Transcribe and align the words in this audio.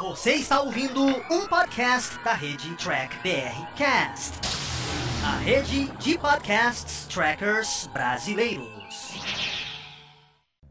Você 0.00 0.32
está 0.32 0.60
ouvindo 0.60 1.00
um 1.00 1.46
podcast 1.46 2.18
da 2.24 2.32
rede 2.32 2.74
Track 2.76 3.16
BR 3.18 3.76
Cast, 3.76 4.40
a 5.24 5.36
rede 5.38 5.86
de 5.98 6.18
podcasts 6.18 7.06
trackers 7.06 7.88
brasileiros. 7.92 9.14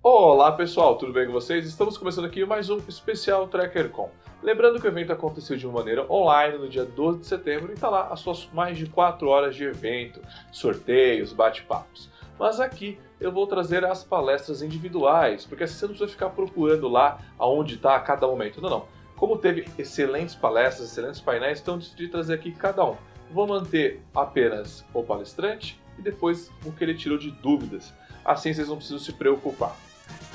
Olá 0.01 0.51
pessoal, 0.51 0.97
tudo 0.97 1.13
bem 1.13 1.25
com 1.25 1.31
vocês? 1.31 1.65
Estamos 1.65 1.97
começando 1.97 2.25
aqui 2.25 2.45
mais 2.45 2.69
um 2.69 2.77
especial 2.89 3.47
TrackerCon. 3.47 4.11
Lembrando 4.41 4.81
que 4.81 4.85
o 4.85 4.89
evento 4.89 5.13
aconteceu 5.13 5.55
de 5.55 5.65
uma 5.65 5.79
maneira 5.79 6.05
online 6.11 6.57
no 6.57 6.67
dia 6.67 6.83
12 6.83 7.19
de 7.19 7.25
setembro 7.25 7.71
e 7.71 7.75
está 7.75 7.89
lá 7.89 8.09
as 8.11 8.19
suas 8.19 8.49
mais 8.51 8.77
de 8.77 8.87
4 8.87 9.25
horas 9.29 9.55
de 9.55 9.63
evento, 9.63 10.19
sorteios, 10.51 11.31
bate-papos. 11.31 12.09
Mas 12.37 12.59
aqui 12.59 12.99
eu 13.21 13.31
vou 13.31 13.47
trazer 13.47 13.85
as 13.85 14.03
palestras 14.03 14.61
individuais, 14.61 15.45
porque 15.45 15.63
assim 15.63 15.75
você 15.75 15.85
não 15.85 15.89
precisa 15.91 16.11
ficar 16.11 16.29
procurando 16.31 16.89
lá 16.89 17.19
aonde 17.39 17.75
está 17.75 17.95
a 17.95 18.01
cada 18.01 18.27
momento. 18.27 18.61
Não, 18.61 18.69
não. 18.69 19.02
Como 19.23 19.37
teve 19.37 19.65
excelentes 19.77 20.35
palestras, 20.35 20.91
excelentes 20.91 21.21
painéis, 21.21 21.61
então 21.61 21.77
decidi 21.77 22.09
trazer 22.09 22.33
aqui 22.33 22.51
cada 22.51 22.83
um. 22.83 22.97
Vou 23.31 23.47
manter 23.47 24.01
apenas 24.13 24.83
o 24.93 25.01
palestrante 25.01 25.79
e 25.97 26.01
depois 26.01 26.51
o 26.65 26.73
que 26.73 26.83
ele 26.83 26.93
tirou 26.93 27.17
de 27.17 27.31
dúvidas. 27.31 27.93
Assim 28.25 28.53
vocês 28.53 28.67
não 28.67 28.75
precisam 28.75 28.99
se 28.99 29.13
preocupar. 29.13 29.77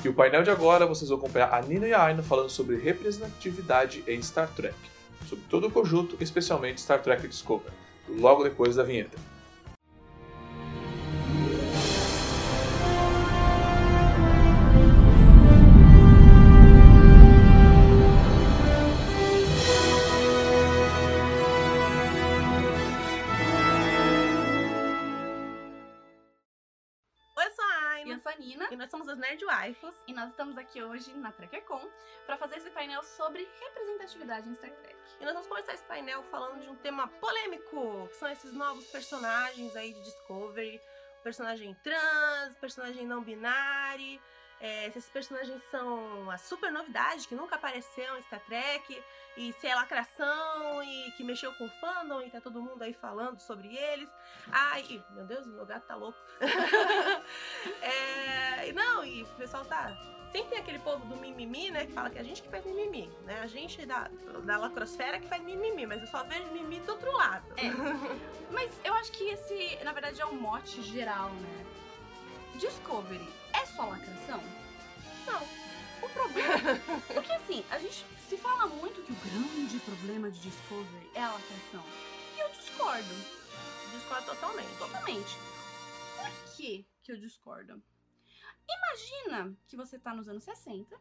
E 0.03 0.09
o 0.09 0.13
painel 0.15 0.41
de 0.41 0.49
agora 0.49 0.87
vocês 0.87 1.11
vão 1.11 1.19
acompanhar 1.19 1.53
a 1.53 1.61
Nina 1.61 1.87
e 1.87 1.93
a 1.93 2.03
Aina 2.03 2.23
falando 2.23 2.49
sobre 2.49 2.77
representatividade 2.77 4.03
em 4.07 4.19
Star 4.23 4.49
Trek, 4.55 4.75
sobre 5.27 5.45
todo 5.47 5.67
o 5.67 5.71
conjunto, 5.71 6.17
especialmente 6.19 6.81
Star 6.81 6.99
Trek 6.99 7.27
Discovery, 7.27 7.71
logo 8.07 8.43
depois 8.43 8.75
da 8.75 8.81
vinheta. 8.81 9.19
Eu 28.07 28.19
sou 28.19 28.31
a 28.31 28.35
E 28.35 28.39
Nina, 28.39 28.67
E 28.71 28.75
nós 28.75 28.89
somos 28.89 29.07
as 29.09 29.17
Nerd 29.17 29.43
Waifus. 29.45 29.95
e 30.07 30.13
nós 30.13 30.29
estamos 30.29 30.57
aqui 30.57 30.81
hoje 30.81 31.13
na 31.13 31.31
TrekkerCon 31.31 31.89
para 32.25 32.37
fazer 32.37 32.57
esse 32.57 32.69
painel 32.71 33.03
sobre 33.03 33.47
representatividade 33.59 34.47
em 34.49 34.55
Star 34.55 34.71
Trek. 34.71 34.95
E 35.19 35.23
nós 35.25 35.33
vamos 35.33 35.47
começar 35.47 35.73
esse 35.73 35.83
painel 35.83 36.23
falando 36.23 36.61
de 36.61 36.69
um 36.69 36.75
tema 36.75 37.07
polêmico, 37.07 38.07
que 38.09 38.15
são 38.15 38.29
esses 38.29 38.53
novos 38.53 38.85
personagens 38.87 39.75
aí 39.75 39.93
de 39.93 40.01
Discovery. 40.03 40.81
Personagem 41.23 41.73
trans, 41.83 42.55
personagem 42.61 43.05
não 43.05 43.21
binário. 43.21 44.21
É, 44.61 44.87
esses 44.87 45.05
personagens 45.09 45.61
são 45.71 46.29
a 46.29 46.37
super 46.37 46.71
novidade 46.71 47.27
que 47.27 47.35
nunca 47.35 47.55
apareceu 47.55 48.17
em 48.17 48.21
Star 48.23 48.41
Trek. 48.41 49.01
E 49.37 49.53
se 49.53 49.67
é 49.67 49.75
lacração 49.75 50.83
e 50.83 51.11
que 51.15 51.23
mexeu 51.23 51.53
com 51.53 51.65
o 51.65 51.69
fandom 51.79 52.21
e 52.21 52.29
tá 52.29 52.41
todo 52.41 52.61
mundo 52.61 52.81
aí 52.81 52.93
falando 52.93 53.39
sobre 53.39 53.73
eles. 53.75 54.09
Ai, 54.51 54.81
ih, 54.89 55.03
meu 55.11 55.25
Deus, 55.25 55.45
meu 55.47 55.65
gato 55.65 55.87
tá 55.87 55.95
louco. 55.95 56.17
é, 57.81 58.71
não, 58.73 59.05
e 59.05 59.23
o 59.23 59.27
pessoal 59.35 59.63
tá 59.63 59.95
Sempre 60.31 60.49
tem 60.49 60.59
aquele 60.59 60.79
povo 60.79 61.03
do 61.07 61.17
mimimi, 61.17 61.71
né? 61.71 61.87
Que 61.87 61.91
fala 61.91 62.09
que 62.09 62.19
a 62.19 62.23
gente 62.23 62.43
que 62.43 62.49
faz 62.49 62.63
mimimi, 62.63 63.11
né? 63.23 63.39
A 63.41 63.47
gente 63.47 63.83
da, 63.85 64.09
da 64.43 64.57
lacrosfera 64.57 65.19
que 65.19 65.27
faz 65.27 65.41
mimimi, 65.41 65.87
mas 65.87 66.01
eu 66.01 66.07
só 66.07 66.23
vejo 66.23 66.45
mimimi 66.51 66.79
do 66.81 66.91
outro 66.91 67.11
lado. 67.13 67.45
É. 67.57 67.69
Mas 68.51 68.71
eu 68.83 68.93
acho 68.95 69.11
que 69.11 69.29
esse, 69.29 69.77
na 69.83 69.91
verdade, 69.91 70.19
é 70.21 70.25
um 70.25 70.33
mote 70.33 70.81
geral, 70.81 71.29
né? 71.29 71.65
Discovery 72.55 73.27
é 73.79 73.85
só 73.85 73.85
lacração? 73.85 74.43
Não. 75.25 75.41
O 76.05 76.09
problema. 76.09 76.79
Porque 77.13 77.31
assim, 77.31 77.65
a 77.69 77.79
gente 77.79 78.05
se 78.27 78.37
fala 78.37 78.67
muito 78.67 79.01
que 79.01 79.11
o 79.11 79.15
grande 79.15 79.79
problema 79.79 80.29
de 80.29 80.39
Discovery 80.41 81.09
é 81.13 81.21
a 81.21 81.31
lacração. 81.31 81.83
E 82.35 82.39
eu 82.39 82.49
discordo. 82.51 83.15
Discordo 83.91 84.25
totalmente. 84.25 84.77
Totalmente. 84.77 85.37
Por 86.17 86.55
que, 86.55 86.85
que 87.03 87.11
eu 87.11 87.19
discordo? 87.19 87.81
Imagina 88.67 89.57
que 89.67 89.75
você 89.75 89.97
tá 89.97 90.13
nos 90.13 90.27
anos 90.27 90.43
60, 90.43 90.95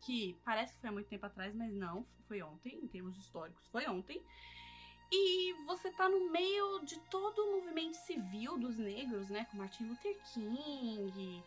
que 0.00 0.38
parece 0.44 0.74
que 0.74 0.80
foi 0.80 0.90
há 0.90 0.92
muito 0.92 1.08
tempo 1.08 1.26
atrás, 1.26 1.54
mas 1.54 1.72
não, 1.72 2.06
foi 2.28 2.42
ontem, 2.42 2.78
em 2.82 2.88
termos 2.88 3.16
históricos, 3.16 3.66
foi 3.68 3.86
ontem. 3.86 4.22
E 5.12 5.54
você 5.66 5.90
tá 5.90 6.08
no 6.08 6.30
meio 6.30 6.80
de 6.84 6.98
todo 7.08 7.38
o 7.40 7.56
movimento 7.56 7.94
civil 7.94 8.58
dos 8.58 8.76
negros, 8.78 9.28
né? 9.28 9.46
Com 9.50 9.56
Martin 9.56 9.84
Luther 9.88 10.16
King. 10.32 11.42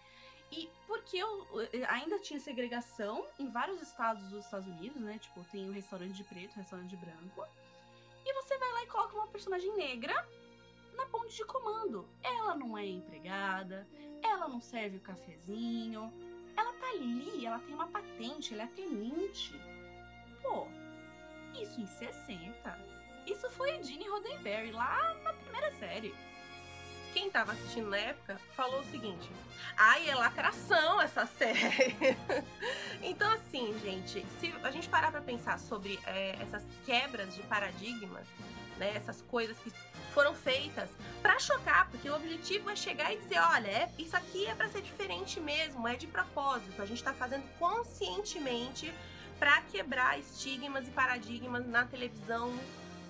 E 0.56 0.70
porque 0.86 1.18
eu, 1.18 1.48
ainda 1.90 2.20
tinha 2.20 2.40
segregação 2.40 3.26
em 3.40 3.50
vários 3.50 3.82
estados 3.82 4.24
dos 4.30 4.46
Estados 4.46 4.68
Unidos, 4.68 5.02
né? 5.02 5.18
Tipo, 5.18 5.44
tem 5.46 5.68
o 5.68 5.74
restaurante 5.74 6.14
de 6.14 6.24
preto, 6.24 6.54
o 6.54 6.58
restaurante 6.58 6.90
de 6.90 6.98
branco. 6.98 7.48
E 8.24 8.34
você 8.34 8.58
vai 8.58 8.72
lá 8.72 8.84
e 8.84 8.88
coloca 8.88 9.16
uma 9.16 9.28
personagem 9.28 9.76
negra 9.76 10.14
na 10.96 11.08
ponte 11.08 11.36
de 11.36 11.44
comando. 11.46 12.08
Ela 12.22 12.56
não 12.56 12.78
é 12.78 12.86
empregada, 12.86 13.88
ela 14.22 14.48
não 14.48 14.62
serve 14.62 14.98
o 14.98 15.02
cafezinho, 15.02 16.14
ela 16.56 16.72
tá 16.74 16.90
ali, 16.92 17.46
ela 17.46 17.60
tem 17.60 17.74
uma 17.74 17.88
patente, 17.88 18.54
ela 18.54 18.64
é 18.64 18.68
tenente. 18.68 19.60
Pô, 20.44 20.68
isso 21.60 21.82
em 21.82 21.88
60. 21.88 22.80
Isso 23.26 23.50
foi 23.52 23.82
Gene 23.84 24.08
Roddenberry 24.08 24.72
lá 24.72 25.16
na 25.24 25.34
primeira 25.34 25.72
série. 25.80 26.14
Quem 27.14 27.30
tava 27.30 27.52
assistindo 27.52 27.90
na 27.90 27.98
época 27.98 28.40
falou 28.56 28.82
o 28.82 28.86
seguinte: 28.86 29.30
ai, 29.78 30.10
é 30.10 30.16
lacração 30.16 31.02
essa 31.02 31.26
série. 31.38 31.96
então, 33.02 33.32
assim, 33.34 33.78
gente, 33.80 34.26
se 34.40 34.54
a 34.64 34.72
gente 34.72 34.90
parar 34.90 35.12
pra 35.12 35.22
pensar 35.22 35.60
sobre 35.60 36.00
é, 36.08 36.36
essas 36.42 36.64
quebras 36.86 37.34
de 37.36 37.44
paradigmas, 37.44 38.26
né, 38.78 38.94
essas 38.96 39.22
coisas 39.22 39.56
que 39.60 39.72
foram 40.14 40.34
feitas 40.34 40.90
pra 41.22 41.40
chocar, 41.40 41.88
porque 41.90 42.10
o 42.10 42.16
objetivo 42.16 42.70
é 42.72 42.76
chegar 42.76 43.14
e 43.14 43.18
dizer: 43.18 43.40
olha, 43.40 43.68
é, 43.68 43.92
isso 44.00 44.18
aqui 44.18 44.48
é 44.48 44.56
pra 44.56 44.68
ser 44.70 44.82
diferente 44.82 45.40
mesmo, 45.40 45.88
é 45.88 45.96
de 45.96 46.08
propósito, 46.08 46.82
a 46.82 46.86
gente 46.86 47.04
tá 47.04 47.14
fazendo 47.14 47.44
conscientemente 47.60 48.92
pra 49.38 49.62
quebrar 49.64 50.18
estigmas 50.20 50.88
e 50.88 50.92
paradigmas 50.92 51.68
na 51.68 51.86
televisão 51.86 52.58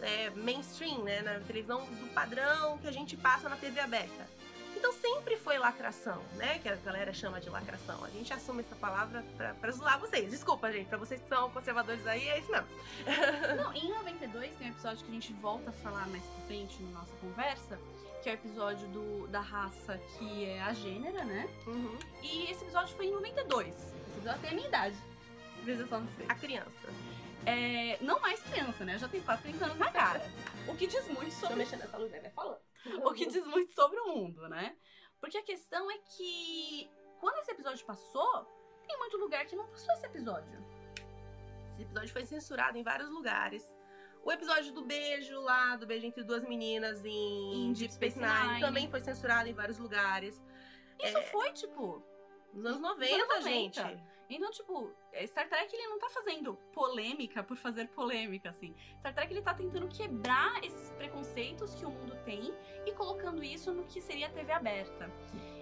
é, 0.03 0.29
mainstream, 0.31 1.03
né? 1.03 1.21
Na 1.21 1.39
televisão 1.39 1.85
do 1.85 2.13
padrão 2.13 2.77
que 2.77 2.87
a 2.87 2.91
gente 2.91 3.17
passa 3.17 3.49
na 3.49 3.55
TV 3.55 3.79
aberta. 3.79 4.27
Então 4.75 4.91
sempre 4.91 5.37
foi 5.37 5.57
lacração, 5.57 6.21
né? 6.35 6.59
Que 6.59 6.67
a 6.67 6.75
galera 6.75 7.13
chama 7.13 7.39
de 7.39 7.49
lacração. 7.49 8.03
A 8.03 8.09
gente 8.09 8.33
assume 8.33 8.61
essa 8.61 8.75
palavra 8.75 9.23
pra, 9.37 9.53
pra 9.53 9.71
zoar 9.71 9.97
vocês. 9.97 10.29
Desculpa, 10.29 10.69
gente. 10.73 10.87
Pra 10.87 10.97
vocês 10.97 11.21
que 11.21 11.29
são 11.29 11.49
conservadores 11.51 12.05
aí, 12.05 12.27
é 12.27 12.39
isso 12.39 12.51
mesmo. 12.51 12.67
Não, 13.55 13.73
em 13.73 13.89
92 13.89 14.51
tem 14.57 14.67
um 14.67 14.71
episódio 14.71 15.05
que 15.05 15.11
a 15.11 15.13
gente 15.13 15.33
volta 15.33 15.69
a 15.69 15.73
falar 15.73 16.05
mais 16.07 16.23
pra 16.23 16.45
frente 16.47 16.83
na 16.83 16.99
nossa 16.99 17.15
conversa, 17.21 17.79
que 18.21 18.29
é 18.29 18.33
o 18.33 18.35
episódio 18.35 18.85
do, 18.89 19.27
da 19.27 19.39
raça 19.39 19.97
que 20.17 20.45
é 20.49 20.61
a 20.61 20.73
gênera, 20.73 21.23
né? 21.23 21.47
Uhum. 21.65 21.97
E 22.21 22.51
esse 22.51 22.63
episódio 22.65 22.93
foi 22.97 23.05
em 23.05 23.11
92. 23.11 23.67
Esse 23.67 23.93
episódio 24.17 24.41
tem 24.41 24.49
a 24.49 24.53
minha 24.53 24.67
idade. 24.67 24.97
Só 25.87 25.97
não 25.97 26.07
ser. 26.17 26.25
A 26.27 26.35
criança. 26.35 26.89
É, 27.45 27.97
não 28.01 28.19
mais 28.19 28.41
criança, 28.41 28.85
né? 28.85 28.95
Eu 28.95 28.99
já 28.99 29.07
tenho 29.07 29.23
quase 29.23 29.41
30 29.43 29.65
anos 29.65 29.77
na 29.77 29.91
cara. 29.91 30.21
O 30.67 30.75
que 30.75 30.87
diz 30.87 31.05
muito 31.07 31.21
Deixa 31.21 31.35
eu 31.37 31.39
sobre. 31.41 31.55
mexer 31.55 31.75
nessa 31.77 31.97
luz 31.97 32.13
aí, 32.13 32.19
vai 32.21 32.31
falando. 32.31 32.59
o 33.05 33.13
que 33.13 33.25
diz 33.25 33.45
muito 33.45 33.71
sobre 33.73 33.99
o 33.99 34.07
mundo, 34.15 34.47
né? 34.49 34.75
Porque 35.19 35.37
a 35.37 35.43
questão 35.43 35.89
é 35.91 35.97
que 35.97 36.89
quando 37.19 37.37
esse 37.39 37.51
episódio 37.51 37.85
passou, 37.85 38.45
tem 38.87 38.97
muito 38.97 39.17
lugar 39.17 39.45
que 39.45 39.55
não 39.55 39.67
passou 39.67 39.93
esse 39.95 40.05
episódio. 40.05 40.63
Esse 41.73 41.83
episódio 41.83 42.09
foi 42.13 42.25
censurado 42.25 42.77
em 42.77 42.83
vários 42.83 43.09
lugares. 43.09 43.69
O 44.23 44.31
episódio 44.31 44.71
do 44.73 44.83
beijo 44.85 45.37
lá, 45.41 45.75
do 45.75 45.85
beijo 45.85 46.05
entre 46.05 46.23
duas 46.23 46.43
meninas 46.43 47.03
em, 47.03 47.67
Em 47.67 47.73
Deep 47.73 47.93
Space 47.93 48.17
Nine, 48.17 48.61
também 48.61 48.89
foi 48.89 49.01
censurado 49.01 49.49
em 49.49 49.53
vários 49.53 49.77
lugares. 49.77 50.41
Isso 51.01 51.17
É. 51.17 51.21
foi, 51.23 51.51
tipo. 51.51 52.01
Nos 52.53 52.65
anos 52.67 52.79
90, 52.79 53.17
Nos 53.17 53.31
anos 53.31 53.45
90. 53.45 53.81
gente. 53.89 54.03
Então, 54.29 54.49
tipo, 54.51 54.91
Star 55.27 55.47
Trek 55.47 55.75
ele 55.75 55.87
não 55.87 55.99
tá 55.99 56.09
fazendo 56.09 56.55
polêmica 56.73 57.43
por 57.43 57.57
fazer 57.57 57.87
polêmica, 57.89 58.49
assim. 58.49 58.73
Star 58.99 59.13
Trek 59.13 59.33
ele 59.33 59.41
tá 59.41 59.53
tentando 59.53 59.87
quebrar 59.87 60.63
esses 60.63 60.89
preconceitos 60.91 61.75
que 61.75 61.85
o 61.85 61.89
mundo 61.89 62.17
tem 62.25 62.53
e 62.85 62.91
colocando 62.93 63.43
isso 63.43 63.71
no 63.73 63.83
que 63.85 64.01
seria 64.01 64.27
a 64.27 64.29
TV 64.29 64.51
aberta. 64.51 65.11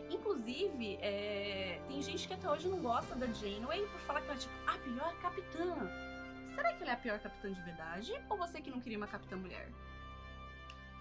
Inclusive, 0.10 0.98
é, 1.02 1.82
tem 1.88 2.02
gente 2.02 2.28
que 2.28 2.34
até 2.34 2.50
hoje 2.50 2.68
não 2.68 2.80
gosta 2.82 3.16
da 3.16 3.28
Janeway 3.28 3.86
por 3.88 4.00
falar 4.02 4.22
que 4.22 4.28
ela 4.28 4.36
é 4.36 4.40
tipo 4.40 4.54
a 4.68 4.78
pior 4.78 5.22
capitã. 5.22 5.76
Será 6.56 6.74
que 6.74 6.84
ela 6.84 6.92
é 6.92 6.94
a 6.94 6.98
pior 6.98 7.20
capitã 7.20 7.52
de 7.52 7.62
verdade? 7.62 8.14
Ou 8.30 8.38
você 8.38 8.62
que 8.62 8.70
não 8.70 8.82
queria 8.82 8.98
uma 8.98 9.08
capitã 9.08 9.38
mulher? 9.38 9.70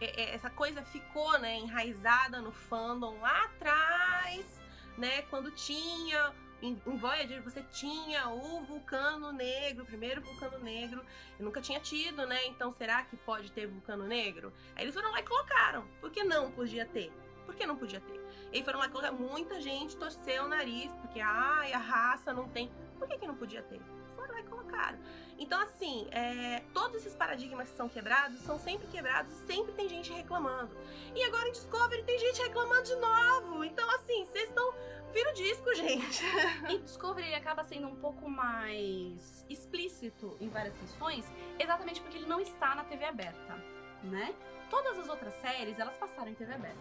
É- 0.00 0.22
é- 0.22 0.34
essa 0.34 0.48
coisa 0.48 0.82
ficou, 0.82 1.38
né, 1.40 1.58
enraizada 1.58 2.40
no 2.40 2.52
fandom 2.52 3.20
lá 3.20 3.44
atrás, 3.44 4.60
né, 4.96 5.22
quando 5.22 5.50
tinha 5.50 6.32
em, 6.62 6.80
em 6.86 6.96
Voyager 6.96 7.42
você 7.42 7.62
tinha 7.62 8.28
o 8.28 8.62
vulcano 8.62 9.32
negro, 9.32 9.84
o 9.84 9.86
primeiro 9.86 10.20
vulcano 10.20 10.58
negro, 10.58 11.04
e 11.38 11.42
nunca 11.42 11.60
tinha 11.60 11.80
tido, 11.80 12.26
né? 12.26 12.46
Então 12.46 12.72
será 12.72 13.02
que 13.02 13.16
pode 13.16 13.50
ter 13.52 13.66
vulcano 13.66 14.06
negro? 14.06 14.52
Aí 14.76 14.84
eles 14.84 14.94
foram 14.94 15.10
lá 15.10 15.20
e 15.20 15.24
colocaram. 15.24 15.86
Por 16.00 16.10
que 16.10 16.24
não 16.24 16.50
podia 16.50 16.86
ter? 16.86 17.12
Por 17.46 17.54
que 17.54 17.66
não 17.66 17.76
podia 17.76 18.00
ter? 18.00 18.20
E 18.52 18.58
aí 18.58 18.64
foram 18.64 18.78
lá 18.78 18.86
e 18.86 18.90
colocaram. 18.90 19.16
Muita 19.16 19.60
gente 19.60 19.96
torceu 19.96 20.44
o 20.44 20.48
nariz, 20.48 20.92
porque 21.00 21.20
ai, 21.20 21.72
a 21.72 21.78
raça 21.78 22.32
não 22.32 22.48
tem. 22.48 22.70
Por 22.98 23.08
que, 23.08 23.18
que 23.18 23.26
não 23.26 23.34
podia 23.34 23.62
ter? 23.62 23.80
Foram 24.14 24.34
lá 24.34 24.40
e 24.40 24.44
colocaram. 24.44 24.98
Então, 25.38 25.60
assim, 25.62 26.06
é, 26.10 26.62
todos 26.74 26.96
esses 26.96 27.14
paradigmas 27.14 27.70
que 27.70 27.76
são 27.76 27.88
quebrados 27.88 28.40
são 28.40 28.58
sempre 28.58 28.86
quebrados 28.88 29.32
sempre 29.46 29.72
tem 29.72 29.88
gente 29.88 30.12
reclamando. 30.12 30.76
E 31.14 31.24
agora 31.24 31.48
em 31.48 31.52
Discovery 31.52 32.02
tem 32.04 32.18
gente 32.18 32.42
reclamando 32.42 32.82
de 32.82 32.96
novo. 32.96 33.64
Então, 33.64 33.88
assim, 33.94 34.24
vocês 34.26 34.48
estão. 34.48 34.74
Vira 35.12 35.30
o 35.30 35.34
disco, 35.34 35.74
gente. 35.74 36.24
E 36.68 36.78
Discovery 36.78 37.26
ele 37.26 37.34
acaba 37.34 37.64
sendo 37.64 37.88
um 37.88 37.96
pouco 37.96 38.28
mais 38.28 39.44
explícito 39.48 40.36
em 40.40 40.48
várias 40.48 40.76
questões, 40.76 41.24
exatamente 41.58 42.00
porque 42.00 42.18
ele 42.18 42.26
não 42.26 42.40
está 42.40 42.74
na 42.74 42.84
TV 42.84 43.04
aberta, 43.04 43.56
né? 44.04 44.34
Todas 44.70 44.98
as 44.98 45.08
outras 45.08 45.34
séries, 45.40 45.78
elas 45.78 45.96
passaram 45.96 46.30
em 46.30 46.34
TV 46.34 46.54
aberta. 46.54 46.78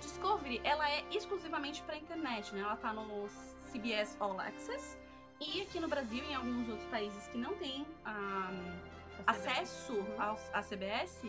Discovery, 0.00 0.60
ela 0.64 0.88
é 0.88 1.04
exclusivamente 1.10 1.82
pra 1.82 1.96
internet, 1.96 2.54
né? 2.54 2.60
Ela 2.60 2.76
tá 2.76 2.92
no 2.92 3.28
CBS 3.72 4.16
All 4.20 4.38
Access 4.40 4.96
e 5.40 5.62
aqui 5.62 5.80
no 5.80 5.88
Brasil 5.88 6.22
e 6.22 6.32
em 6.32 6.34
alguns 6.34 6.68
outros 6.68 6.88
países 6.88 7.26
que 7.28 7.38
não 7.38 7.54
tem 7.56 7.84
ah, 8.04 8.52
acesso 9.26 10.04
ao, 10.18 10.38
à 10.52 10.62
CBS, 10.62 11.20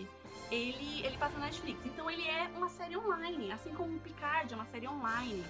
ele, 0.51 1.03
ele 1.03 1.17
passa 1.17 1.37
na 1.39 1.45
Netflix. 1.45 1.85
Então 1.85 2.09
ele 2.09 2.27
é 2.27 2.49
uma 2.55 2.69
série 2.69 2.97
online, 2.97 3.51
assim 3.51 3.73
como 3.73 3.95
o 3.95 3.99
Picard 3.99 4.53
é 4.53 4.55
uma 4.55 4.65
série 4.65 4.87
online. 4.87 5.43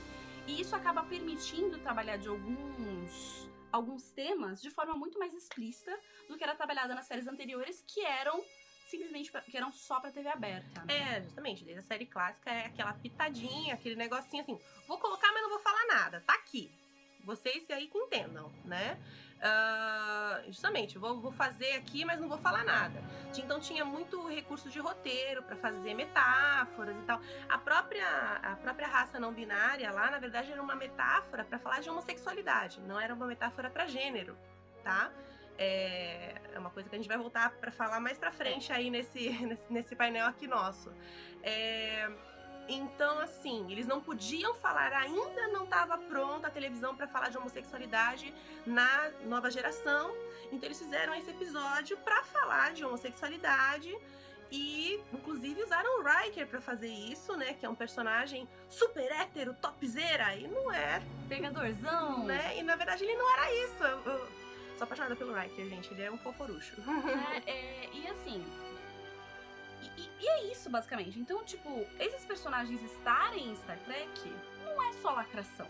E 0.48 0.60
isso 0.62 0.76
acaba 0.76 1.04
permitindo 1.04 1.80
trabalhar 1.80 2.18
de 2.18 2.28
alguns 2.28 3.50
alguns 3.72 4.12
temas 4.12 4.62
de 4.62 4.70
forma 4.70 4.94
muito 4.94 5.18
mais 5.18 5.34
explícita 5.34 5.98
do 6.30 6.38
que 6.38 6.44
era 6.44 6.54
trabalhada 6.56 6.94
nas 6.94 7.08
séries 7.08 7.26
anteriores, 7.28 7.84
que 7.88 8.02
eram 8.06 8.40
simplesmente 8.88 9.32
pra- 9.32 9.42
que 9.42 9.58
eram 9.58 9.72
só 9.72 10.00
pra 10.00 10.12
TV 10.12 10.30
aberta. 10.30 10.86
É, 10.88 11.24
justamente, 11.24 11.64
desde 11.64 11.80
a 11.80 11.88
série 11.88 12.06
clássica 12.06 12.52
é 12.52 12.68
aquela 12.68 12.94
pitadinha, 12.94 13.74
aquele 13.74 13.96
negocinho 13.96 14.44
assim, 14.44 14.60
vou 14.88 15.00
colocar, 15.00 15.32
mas 15.34 15.42
não 15.42 15.50
vou 15.50 15.60
falar 15.60 15.88
nada, 15.88 16.22
tá 16.22 16.36
aqui. 16.36 16.72
Vocês 17.24 17.68
aí 17.72 17.88
que 17.88 17.98
entendam, 17.98 18.52
né? 18.64 19.00
Ah, 19.46 20.42
justamente, 20.48 20.98
vou, 20.98 21.20
vou 21.20 21.32
fazer 21.34 21.74
aqui, 21.74 22.06
mas 22.06 22.20
não 22.20 22.30
vou 22.30 22.38
falar 22.38 22.64
nada. 22.64 23.04
Então 23.38 23.60
tinha 23.60 23.84
muito 23.84 24.26
recurso 24.28 24.70
de 24.70 24.80
roteiro 24.80 25.44
pra 25.44 25.58
fazer 25.58 25.94
metáforas 25.94 26.96
e 26.96 27.02
tal. 27.02 27.20
A 27.50 27.58
própria, 27.58 28.08
a 28.42 28.56
própria 28.56 28.88
raça 28.88 29.20
não 29.20 29.34
binária 29.34 29.92
lá, 29.92 30.10
na 30.10 30.20
verdade, 30.20 30.50
era 30.52 30.62
uma 30.62 30.76
metáfora 30.76 31.44
pra 31.44 31.60
falar 31.60 31.82
de 31.82 31.90
homossexualidade, 31.90 32.80
não 32.82 32.98
era 32.98 33.14
uma 33.14 33.28
metáfora 33.28 33.70
pra 33.70 33.86
gênero, 33.86 34.38
tá? 34.82 35.12
É 35.58 36.34
é 36.54 36.60
uma 36.60 36.70
coisa 36.70 36.88
que 36.88 36.96
a 36.96 36.98
gente 36.98 37.08
vai 37.08 37.18
voltar 37.18 37.50
pra 37.52 37.72
falar 37.72 38.00
mais 38.00 38.18
pra 38.18 38.32
frente 38.32 38.72
aí 38.72 38.90
nesse, 38.90 39.30
nesse 39.70 39.96
painel 39.96 40.28
aqui 40.28 40.48
nosso. 40.48 40.92
É, 41.42 42.10
então, 42.68 43.20
assim, 43.20 43.70
eles 43.72 43.86
não 43.86 44.00
podiam 44.02 44.54
falar, 44.56 44.94
ainda 44.94 45.48
não 45.50 45.64
estava 45.66 45.98
pronta 45.98 46.48
a 46.48 46.52
televisão 46.52 46.96
para 46.96 47.08
falar 47.08 47.30
de 47.30 47.38
homossexualidade 47.38 48.34
na 48.66 49.12
nova 49.26 49.52
geração. 49.52 50.14
Então, 50.52 50.68
eles 50.68 50.80
fizeram 50.80 51.14
esse 51.16 51.30
episódio 51.30 51.98
para 51.98 52.24
falar 52.24 52.74
de 52.74 52.84
homossexualidade. 52.86 53.96
E, 54.52 55.02
inclusive, 55.12 55.64
usaram 55.64 56.00
o 56.00 56.04
Riker 56.04 56.46
para 56.48 56.62
fazer 56.62 56.88
isso, 56.88 57.36
né? 57.36 57.54
Que 57.54 57.66
é 57.66 57.70
um 57.70 57.74
personagem 57.74 58.48
super 58.70 59.12
hétero, 59.12 59.56
topzera. 59.56 60.36
E 60.36 60.48
não 60.48 60.72
é, 60.72 61.02
Pegadorzão, 61.28 62.24
né? 62.24 62.56
E, 62.58 62.62
na 62.62 62.76
verdade, 62.76 63.04
ele 63.04 63.16
não 63.16 63.34
era 63.34 63.52
isso. 63.66 63.84
Eu, 63.84 64.00
eu 64.06 64.28
sou 64.78 64.84
apaixonada 64.84 65.16
pelo 65.16 65.34
Riker, 65.34 65.68
gente. 65.68 65.92
Ele 65.94 66.04
é 66.04 66.12
um 66.12 66.18
foforucho. 66.18 66.80
né? 66.82 67.42
É, 67.48 67.90
e 67.94 68.08
assim. 68.08 68.46
E, 69.98 70.10
e- 70.20 70.28
é 70.28 70.44
isso, 70.52 70.70
basicamente. 70.70 71.20
Então, 71.20 71.44
tipo, 71.44 71.86
esses 72.00 72.26
personagens 72.26 72.82
estarem 72.82 73.52
em 73.52 73.56
Star 73.58 73.78
Trek 73.80 74.36
não 74.66 74.82
é 74.82 74.94
só 74.94 75.12
lacração. 75.12 75.68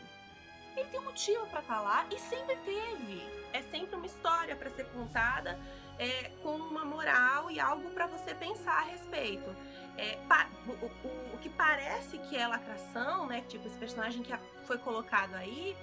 Ele 0.75 0.89
tem 0.89 0.99
um 0.99 1.03
motivo 1.03 1.45
pra 1.47 1.59
estar 1.59 1.81
lá 1.81 2.05
e 2.11 2.17
sempre 2.19 2.55
teve. 2.57 3.21
é 3.53 3.61
sempre 3.63 3.95
uma 3.95 4.05
história 4.07 4.55
para 4.55 4.71
ser 4.71 4.85
contada 4.91 5.59
é, 5.99 6.29
com 6.41 6.55
uma 6.55 6.83
moral 6.83 7.51
e 7.51 7.59
algo 7.59 7.91
para 7.91 8.07
você 8.07 8.33
pensar 8.33 8.79
a 8.79 8.81
respeito. 8.81 9.55
É, 9.95 10.15
pa- 10.27 10.49
o, 10.65 10.71
o- 11.07 11.35
o 11.35 11.37
que 11.37 11.49
parece 11.49 12.17
que 12.17 12.35
é 12.35 12.47
lacração, 12.47 13.27
né? 13.27 13.41
Tipo, 13.47 13.67
esse 13.67 13.77
personagem 13.77 14.23
que 14.23 14.33
foi 14.65 14.79
colocado 14.79 15.35
aí, 15.35 15.77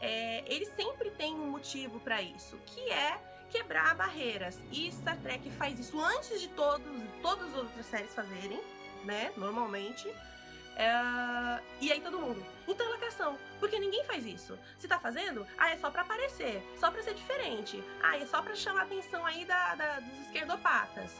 é, 0.00 0.44
ele 0.46 0.66
sempre 0.66 1.10
tem 1.10 1.34
um 1.34 1.50
motivo 1.50 1.98
para 1.98 2.22
isso, 2.22 2.56
que 2.66 2.80
é 2.92 3.18
quebrar 3.50 3.94
barreiras. 3.94 4.58
E 4.72 4.90
Star 4.92 5.16
Trek 5.18 5.50
faz 5.52 5.78
isso 5.78 6.00
antes 6.00 6.40
de 6.40 6.48
todos, 6.48 6.86
todas 7.22 7.48
as 7.48 7.56
outras 7.56 7.86
séries 7.86 8.14
fazerem, 8.14 8.60
né? 9.04 9.32
Normalmente. 9.36 10.08
É, 10.76 11.60
e 11.80 11.90
aí 11.90 12.00
todo 12.00 12.18
mundo. 12.18 12.44
Então 12.68 12.86
é 12.86 12.90
lacração. 12.90 13.38
Porque 13.58 13.78
ninguém 13.78 14.04
faz 14.04 14.26
isso. 14.26 14.58
Se 14.78 14.86
tá 14.86 14.98
fazendo, 15.00 15.46
ah, 15.56 15.70
é 15.70 15.76
só 15.78 15.90
pra 15.90 16.02
aparecer. 16.02 16.62
Só 16.78 16.90
pra 16.90 17.02
ser 17.02 17.14
diferente. 17.14 17.82
Ah, 18.02 18.18
é 18.18 18.26
só 18.26 18.42
pra 18.42 18.54
chamar 18.54 18.80
a 18.80 18.84
atenção 18.84 19.24
aí 19.24 19.44
da, 19.46 19.74
da- 19.74 20.00
dos 20.00 20.20
esquerdopatas. 20.26 21.12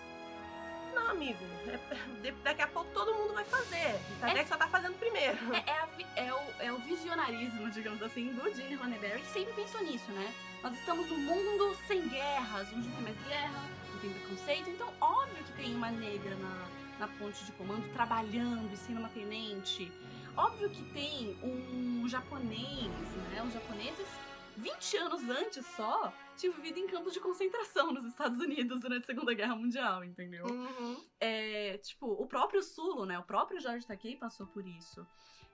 Não, 0.94 1.08
amigo. 1.11 1.43
É- 1.69 2.32
daqui 2.44 2.61
a 2.62 2.67
pouco 2.67 2.90
todo 2.93 3.14
mundo 3.14 3.32
vai 3.32 3.44
fazer. 3.44 3.99
Star 4.19 4.28
É- 4.31 4.32
Trek 4.34 4.49
só 4.49 4.56
tá 4.56 4.69
fazendo 4.69 4.99
primeiro. 4.99 5.38
É, 5.55 5.70
é 5.70 5.81
a 5.81 5.88
é 6.17 6.32
o, 6.34 6.62
é 6.64 6.73
o 6.73 6.78
visionarismo, 6.78 7.70
digamos 7.70 8.02
assim, 8.02 8.32
do 8.34 8.55
Gene 8.55 8.75
Roddenberry, 8.75 9.20
que 9.23 9.28
sempre 9.28 9.55
pensou 9.55 9.82
nisso, 9.82 10.11
né? 10.12 10.34
Nós 10.67 10.77
estamos 10.81 11.09
num 11.09 11.19
mundo 11.19 11.77
sem 11.87 12.09
guerras, 12.09 12.67
onde 12.73 12.89
não 12.89 12.97
tem 12.97 13.05
mais 13.05 13.29
guerra, 13.29 13.63
não 13.93 14.01
tem 14.01 14.11
preconceito. 14.13 14.71
Então, 14.71 14.93
óbvio 15.01 15.45
que 15.45 15.53
tem 15.53 15.73
uma 15.73 15.93
negra 15.93 16.35
na, 16.35 16.69
na 16.99 17.07
ponte 17.07 17.45
de 17.45 17.53
comando 17.53 17.89
trabalhando 17.93 18.69
e 18.75 18.77
sendo 18.77 18.99
uma 18.99 19.09
tenente. 19.11 19.93
Óbvio 20.37 20.69
que 20.69 20.83
tem 20.93 21.39
um 21.41 22.09
japonês, 22.09 22.91
né? 23.31 23.45
Os 23.47 23.53
japoneses, 23.53 24.09
20 24.57 24.97
anos 24.97 25.31
antes 25.31 25.65
só, 25.77 26.13
tinham 26.37 26.53
vivido 26.55 26.81
em 26.81 26.89
campos 26.89 27.12
de 27.12 27.21
concentração 27.21 27.93
nos 27.93 28.05
Estados 28.05 28.41
Unidos 28.41 28.81
durante 28.81 29.05
a 29.05 29.07
Segunda 29.07 29.35
Guerra 29.35 29.55
Mundial, 29.55 30.03
entendeu? 30.03 30.47
Uhum. 30.47 31.01
É, 31.21 31.79
tipo, 31.79 32.09
o 32.09 32.27
próprio 32.27 32.61
Sulo, 32.61 33.07
né? 33.07 33.17
O 33.21 33.23
próprio 33.23 33.61
George 33.61 33.87
Takei 33.87 34.17
passou 34.17 34.49
por 34.49 34.67
isso. 34.67 35.07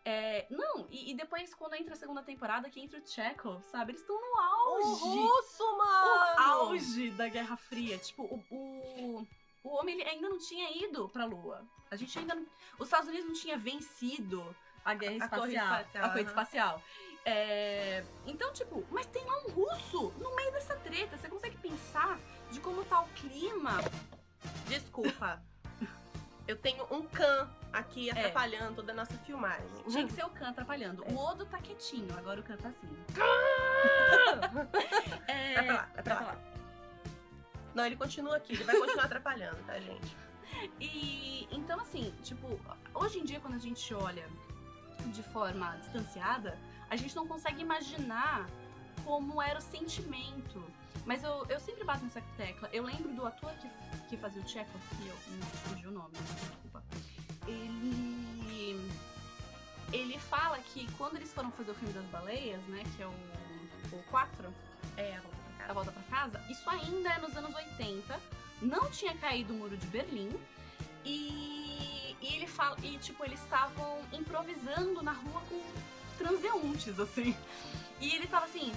É, 0.04 0.46
não, 0.50 0.86
e, 0.90 1.12
e 1.12 1.14
depois, 1.14 1.54
quando 1.54 1.74
entra 1.74 1.94
a 1.94 1.96
segunda 1.96 2.22
temporada, 2.22 2.68
que 2.68 2.80
entra 2.80 2.98
o 2.98 3.06
Chekhov, 3.06 3.62
sabe? 3.64 3.92
Eles 3.92 4.00
estão 4.00 4.20
no 4.20 4.26
O 4.26 4.40
auge. 4.40 5.04
russo, 5.04 5.62
O 5.62 5.78
mano! 5.78 6.40
auge 6.40 7.10
da 7.12 7.28
Guerra 7.28 7.56
Fria. 7.56 7.96
Tipo, 7.98 8.22
o, 8.24 8.44
o, 8.50 9.28
o 9.62 9.68
homem 9.76 10.00
ele 10.00 10.08
ainda 10.08 10.28
não 10.28 10.38
tinha 10.38 10.70
ido 10.84 11.08
pra 11.08 11.24
Lua. 11.24 11.64
A 11.90 11.94
gente 11.96 12.18
ainda 12.18 12.34
não, 12.34 12.44
Os 12.78 12.88
Estados 12.88 13.08
Unidos 13.08 13.26
não 13.28 13.34
tinha 13.34 13.56
vencido 13.56 14.56
a 14.84 14.92
guerra 14.94 15.12
A 15.12 15.16
espacial. 15.26 15.46
espacial, 15.80 16.04
a 16.04 16.08
corrida 16.08 16.30
espacial. 16.30 16.82
É, 17.24 18.04
então, 18.26 18.52
tipo, 18.52 18.84
mas 18.90 19.06
tem 19.06 19.24
lá 19.24 19.38
um 19.46 19.50
russo 19.52 20.10
no 20.18 20.34
meio 20.34 20.50
dessa 20.50 20.74
treta. 20.76 21.16
Você 21.16 21.28
consegue 21.28 21.56
pensar 21.58 22.18
de 22.50 22.58
como 22.58 22.84
tá 22.84 23.00
o 23.02 23.08
clima? 23.10 23.78
Desculpa. 24.66 25.40
Eu 26.48 26.56
tenho 26.58 26.82
um 26.90 27.06
can 27.06 27.48
aqui 27.72 28.10
atrapalhando 28.10 28.76
toda 28.76 28.92
a 28.92 28.94
nossa 28.94 29.14
filmagem. 29.18 29.66
Tinha 29.88 30.06
que 30.06 30.12
ser 30.12 30.24
o 30.24 30.30
Khan 30.30 30.50
atrapalhando. 30.50 31.04
O 31.04 31.16
Odo 31.16 31.44
tá 31.46 31.58
quietinho, 31.58 32.08
agora 32.18 32.40
o 32.40 32.42
Khan 32.42 32.56
tá 32.56 32.68
assim. 32.68 32.88
é, 35.28 35.54
Vai 35.54 35.64
pra 35.64 35.74
lá, 35.74 35.88
vai 35.94 36.02
pra 36.02 36.14
vai 36.14 36.24
lá. 36.26 36.36
Não, 37.74 37.86
ele 37.86 37.96
continua 37.96 38.36
aqui, 38.36 38.52
ele 38.52 38.64
vai 38.64 38.76
continuar 38.76 39.04
atrapalhando, 39.04 39.56
tá, 39.64 39.78
gente? 39.80 40.14
E 40.78 41.48
então, 41.50 41.80
assim, 41.80 42.14
tipo, 42.22 42.60
hoje 42.94 43.18
em 43.18 43.24
dia, 43.24 43.40
quando 43.40 43.54
a 43.54 43.58
gente 43.58 43.94
olha 43.94 44.28
de 45.06 45.22
forma 45.22 45.76
distanciada, 45.78 46.58
a 46.90 46.96
gente 46.96 47.16
não 47.16 47.26
consegue 47.26 47.62
imaginar 47.62 48.46
como 49.04 49.40
era 49.40 49.58
o 49.58 49.62
sentimento. 49.62 50.62
Mas 51.04 51.24
eu, 51.24 51.44
eu 51.48 51.58
sempre 51.58 51.84
bato 51.84 52.04
nessa 52.04 52.20
tecla. 52.36 52.68
Eu 52.72 52.84
lembro 52.84 53.12
do 53.12 53.26
ator 53.26 53.52
que, 53.54 53.68
que 54.08 54.16
fazia 54.16 54.42
o 54.42 54.48
Chekhov, 54.48 54.80
que 54.96 55.08
eu 55.08 55.36
não 55.36 55.46
fugiu 55.46 55.90
o 55.90 55.92
nome, 55.92 56.12
desculpa. 56.12 56.82
Ele. 57.46 58.90
Ele 59.92 60.18
fala 60.18 60.58
que 60.58 60.90
quando 60.92 61.16
eles 61.16 61.32
foram 61.32 61.50
fazer 61.52 61.70
o 61.70 61.74
filme 61.74 61.92
das 61.92 62.04
baleias, 62.06 62.60
né? 62.68 62.82
Que 62.96 63.02
é 63.02 63.06
o, 63.06 63.10
o 63.92 64.02
4, 64.10 64.52
É, 64.96 65.20
a 65.68 65.72
volta 65.72 65.92
pra 65.92 66.02
casa, 66.04 66.40
isso 66.50 66.68
ainda 66.68 67.10
é 67.10 67.18
nos 67.18 67.36
anos 67.36 67.54
80. 67.54 68.20
Não 68.62 68.90
tinha 68.90 69.14
caído 69.16 69.52
o 69.52 69.56
muro 69.56 69.76
de 69.76 69.86
Berlim. 69.88 70.30
E, 71.04 72.16
e 72.20 72.34
ele 72.34 72.46
fala. 72.46 72.76
E 72.82 72.96
tipo, 72.98 73.24
eles 73.24 73.40
estavam 73.42 74.00
improvisando 74.12 75.02
na 75.02 75.12
rua 75.12 75.42
com 75.48 75.60
transeuntes, 76.16 76.98
assim. 76.98 77.36
E 78.00 78.14
ele 78.14 78.26
tava 78.26 78.46
assim. 78.46 78.72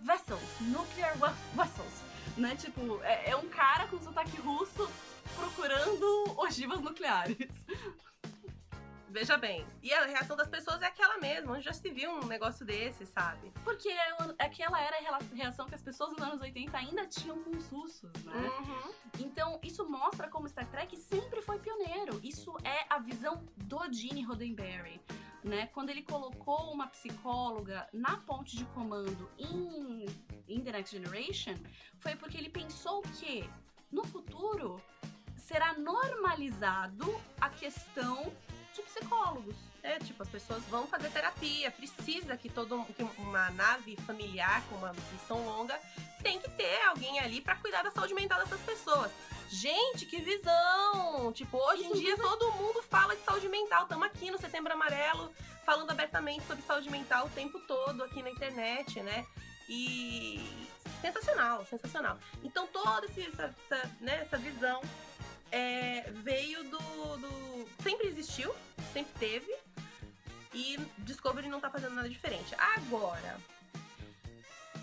Vessels, 0.00 0.60
nuclear 0.60 1.16
vessels. 1.54 2.02
Né? 2.36 2.56
Tipo, 2.56 3.00
é, 3.02 3.30
é 3.30 3.36
um 3.36 3.48
cara 3.48 3.86
com 3.88 4.00
sotaque 4.00 4.36
russo 4.40 4.88
procurando 5.38 6.34
ogivas 6.38 6.80
nucleares. 6.80 7.36
Veja 9.10 9.38
bem. 9.38 9.64
E 9.82 9.92
a 9.92 10.04
reação 10.04 10.36
das 10.36 10.48
pessoas 10.48 10.82
é 10.82 10.86
aquela 10.86 11.16
mesma. 11.16 11.52
Onde 11.54 11.62
já 11.64 11.72
se 11.72 11.88
viu 11.90 12.10
um 12.10 12.26
negócio 12.26 12.64
desse, 12.64 13.06
sabe? 13.06 13.50
Porque 13.64 13.88
é- 13.88 14.16
aquela 14.38 14.78
era 14.80 14.96
a 15.16 15.34
reação 15.34 15.66
que 15.66 15.74
as 15.74 15.80
pessoas 15.82 16.12
nos 16.12 16.20
anos 16.20 16.40
80 16.42 16.76
ainda 16.76 17.06
tinham 17.06 17.42
com 17.42 17.50
os 17.56 17.66
russos, 17.68 18.12
né? 18.24 18.34
Uhum. 18.58 18.92
Então, 19.18 19.58
isso 19.62 19.88
mostra 19.88 20.28
como 20.28 20.46
Star 20.46 20.66
Trek 20.70 20.94
sempre 20.98 21.40
foi 21.40 21.58
pioneiro. 21.58 22.20
Isso 22.22 22.54
é 22.62 22.84
a 22.90 22.98
visão 22.98 23.42
do 23.56 23.90
Gene 23.90 24.22
Roddenberry. 24.22 25.00
né? 25.42 25.68
Quando 25.68 25.88
ele 25.88 26.02
colocou 26.02 26.70
uma 26.72 26.88
psicóloga 26.88 27.88
na 27.92 28.18
ponte 28.18 28.56
de 28.56 28.64
comando 28.66 29.30
em, 29.38 30.04
em 30.48 30.60
The 30.60 30.72
Next 30.72 30.94
Generation, 30.94 31.54
foi 32.00 32.14
porque 32.16 32.36
ele 32.36 32.50
pensou 32.50 33.00
que 33.02 33.48
no 33.90 34.04
futuro 34.04 34.82
será 35.48 35.72
normalizado 35.72 37.18
a 37.40 37.48
questão 37.48 38.30
de 38.74 38.82
psicólogos. 38.82 39.56
É, 39.82 39.98
tipo, 39.98 40.22
as 40.22 40.28
pessoas 40.28 40.62
vão 40.64 40.86
fazer 40.86 41.10
terapia, 41.10 41.70
precisa 41.70 42.36
que 42.36 42.50
todo 42.50 42.84
que 42.94 43.02
uma 43.16 43.48
nave 43.50 43.96
familiar 44.06 44.62
com 44.68 44.76
uma 44.76 44.92
missão 45.12 45.42
longa 45.46 45.80
tem 46.22 46.38
que 46.38 46.50
ter 46.50 46.82
alguém 46.88 47.18
ali 47.20 47.40
para 47.40 47.56
cuidar 47.56 47.82
da 47.82 47.90
saúde 47.90 48.12
mental 48.12 48.38
dessas 48.40 48.60
pessoas. 48.60 49.10
Gente, 49.48 50.04
que 50.04 50.20
visão! 50.20 51.32
Tipo, 51.32 51.56
hoje 51.56 51.84
em 51.84 51.92
dia 51.94 52.16
todo 52.18 52.52
mundo 52.52 52.82
fala 52.82 53.16
de 53.16 53.22
saúde 53.22 53.48
mental. 53.48 53.84
Estamos 53.84 54.06
aqui 54.06 54.30
no 54.30 54.38
Setembro 54.38 54.74
Amarelo 54.74 55.32
falando 55.64 55.90
abertamente 55.90 56.46
sobre 56.46 56.62
saúde 56.64 56.90
mental 56.90 57.26
o 57.26 57.30
tempo 57.30 57.58
todo 57.60 58.02
aqui 58.04 58.22
na 58.22 58.30
internet, 58.30 59.00
né? 59.00 59.24
E 59.66 60.68
sensacional, 61.00 61.64
sensacional. 61.64 62.18
Então 62.42 62.66
toda 62.66 63.06
essa, 63.06 63.44
essa, 63.44 63.90
né, 64.00 64.20
essa 64.22 64.36
visão 64.36 64.82
é, 65.52 66.10
veio 66.22 66.64
do, 66.64 66.78
do. 67.18 67.68
Sempre 67.82 68.08
existiu, 68.08 68.54
sempre 68.92 69.12
teve. 69.18 69.54
E 70.52 70.78
Discovery 70.98 71.48
não 71.48 71.60
tá 71.60 71.70
fazendo 71.70 71.94
nada 71.94 72.08
diferente. 72.08 72.54
Agora, 72.76 73.38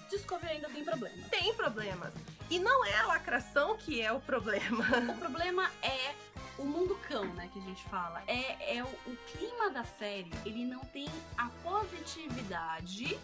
Discovery 0.09 0.53
ainda 0.53 0.69
tem 0.69 0.85
problemas. 0.85 1.27
tem 1.29 1.53
problemas. 1.55 2.13
E 2.49 2.59
não 2.59 2.85
é 2.85 2.95
a 2.97 3.07
lacração 3.07 3.75
que 3.75 4.01
é 4.01 4.11
o 4.11 4.19
problema. 4.19 4.85
O 5.09 5.17
problema 5.17 5.71
é 5.81 6.15
o 6.57 6.63
mundo 6.63 6.95
cão, 7.07 7.25
né, 7.33 7.49
que 7.51 7.59
a 7.59 7.61
gente 7.63 7.83
fala. 7.85 8.23
É, 8.27 8.77
é 8.77 8.83
o, 8.83 8.87
o 8.87 9.17
clima 9.31 9.69
da 9.71 9.83
série, 9.83 10.31
ele 10.45 10.63
não 10.63 10.79
tem 10.85 11.07
a 11.37 11.49
positividade 11.63 13.19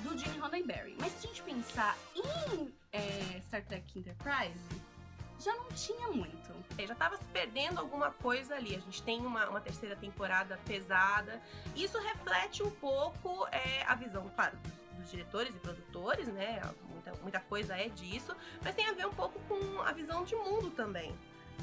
do 0.00 0.16
Gene 0.18 0.38
Roddenberry. 0.38 0.96
Mas 0.98 1.12
se 1.12 1.26
a 1.26 1.28
gente 1.28 1.42
pensar 1.42 1.96
em 2.14 2.72
é, 2.92 3.40
Star 3.42 3.64
Trek 3.64 3.98
Enterprise, 3.98 4.58
já 5.40 5.54
não 5.54 5.68
tinha 5.68 6.08
muito. 6.08 6.50
É, 6.78 6.86
Já 6.86 6.94
tava 6.94 7.16
se 7.16 7.24
perdendo 7.26 7.78
alguma 7.78 8.10
coisa 8.10 8.54
ali. 8.54 8.76
A 8.76 8.78
gente 8.78 9.02
tem 9.02 9.24
uma, 9.24 9.48
uma 9.48 9.60
terceira 9.60 9.96
temporada 9.96 10.58
pesada. 10.66 11.40
Isso 11.74 11.98
reflete 11.98 12.62
um 12.62 12.70
pouco 12.70 13.46
é, 13.50 13.82
a 13.84 13.94
visão, 13.94 14.30
claro, 14.34 14.56
dos 14.98 15.10
diretores 15.10 15.54
e 15.54 15.58
produtores, 15.58 16.28
né? 16.28 16.60
Muita, 16.88 17.12
muita 17.22 17.40
coisa 17.40 17.76
é 17.76 17.88
disso, 17.88 18.36
mas 18.62 18.74
tem 18.74 18.86
a 18.86 18.92
ver 18.92 19.06
um 19.06 19.12
pouco 19.12 19.40
com 19.48 19.80
a 19.82 19.92
visão 19.92 20.24
de 20.24 20.36
mundo 20.36 20.70
também. 20.70 21.12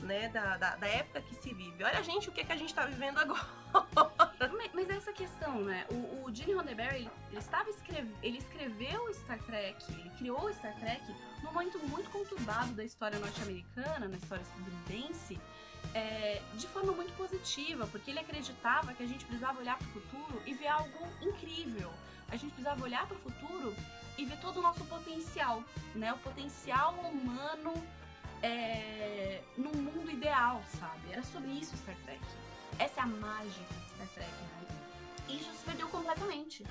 Né, 0.04 0.30
da, 0.30 0.58
da, 0.58 0.76
da 0.76 0.88
época 0.88 1.22
que 1.22 1.36
se 1.36 1.54
vive. 1.54 1.84
Olha, 1.84 2.02
gente, 2.04 2.30
o 2.30 2.32
que, 2.32 2.44
que 2.44 2.52
a 2.52 2.56
gente 2.56 2.74
tá 2.74 2.86
vivendo 2.86 3.18
agora. 3.18 3.46
Mas, 4.40 4.72
mas 4.74 4.90
essa 4.90 5.12
questão, 5.12 5.62
né? 5.64 5.86
O, 5.90 6.26
o 6.26 6.34
Gene 6.34 6.54
Roddenberry, 6.54 6.98
ele, 6.98 7.10
ele 7.30 7.40
estava 7.40 7.70
escreve, 7.70 8.14
ele 8.22 8.38
escreveu 8.38 9.14
Star 9.14 9.40
Trek, 9.40 9.84
ele 9.92 10.10
criou 10.12 10.54
Star 10.54 10.76
Trek 10.80 11.04
num 11.44 11.52
momento 11.52 11.80
muito 11.88 12.10
conturbado 12.10 12.74
da 12.74 12.84
história 12.84 13.20
norte-americana, 13.20 14.08
na 14.08 14.18
história 14.18 14.44
estadunidense, 14.44 15.40
é, 15.94 16.42
de 16.54 16.68
forma 16.68 16.94
muito 16.94 17.14
positiva, 17.14 17.88
porque 17.88 18.12
ele 18.12 18.20
acreditava 18.20 18.94
que 18.94 19.04
a 19.04 19.08
gente 19.08 19.26
precisava 19.26 19.60
olhar 19.60 19.78
para 19.78 19.88
o 19.88 19.92
futuro 19.92 20.42
e 20.46 20.54
ver 20.54 20.68
algo 20.68 21.08
incrível. 21.22 21.92
A 22.30 22.36
gente 22.36 22.52
precisava 22.52 22.84
olhar 22.84 23.08
para 23.08 23.16
o 23.16 23.20
futuro 23.20 23.76
e 24.18 24.26
ver 24.26 24.38
todo 24.40 24.58
o 24.58 24.62
nosso 24.62 24.84
potencial, 24.86 25.64
né? 25.96 26.12
O 26.14 26.18
potencial 26.18 26.94
humano 26.94 27.74
é, 28.42 29.42
num 29.58 29.74
mundo 29.74 30.12
ideal, 30.12 30.64
sabe? 30.80 31.12
Era 31.12 31.24
sobre 31.24 31.52
isso 31.52 31.76
Star 31.78 31.96
Trek. 32.06 32.22
Essa 32.80 33.02
é 33.02 33.04
a 33.04 33.08
mágica 33.08 33.74
de 33.74 33.90
Star 33.96 34.08
Trek, 34.14 34.32
né? 34.32 34.58
E 35.30 35.38
isso 35.38 35.52
se 35.52 35.66
perdeu 35.66 35.88
completamente. 35.90 36.64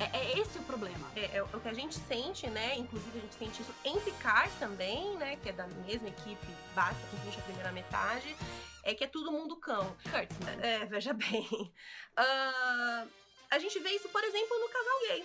É, 0.00 0.16
é 0.16 0.38
esse 0.38 0.58
o 0.58 0.62
problema. 0.62 1.10
É, 1.16 1.36
é 1.36 1.42
o 1.42 1.60
que 1.60 1.68
a 1.68 1.74
gente 1.74 1.94
sente, 1.94 2.48
né? 2.48 2.76
Inclusive 2.76 3.18
a 3.18 3.20
gente 3.20 3.34
sente 3.34 3.62
isso 3.62 3.74
em 3.84 3.98
Picard 4.00 4.50
também, 4.58 5.16
né? 5.16 5.36
Que 5.36 5.48
é 5.48 5.52
da 5.52 5.66
mesma 5.86 6.08
equipe 6.08 6.46
básica 6.74 7.06
que 7.10 7.16
existe 7.16 7.40
a 7.40 7.44
primeira 7.44 7.72
metade. 7.72 8.36
É 8.84 8.94
que 8.94 9.04
é 9.04 9.06
todo 9.06 9.32
mundo 9.32 9.56
cão. 9.56 9.96
Kurtzman. 10.04 10.58
É, 10.62 10.84
veja 10.86 11.12
bem. 11.12 11.48
Ah, 12.20 13.06
a 13.48 13.60
gente 13.60 13.78
vê 13.78 13.90
isso, 13.90 14.08
por 14.08 14.24
exemplo, 14.24 14.58
no 14.58 14.68
casal 14.68 15.00
gay. 15.06 15.24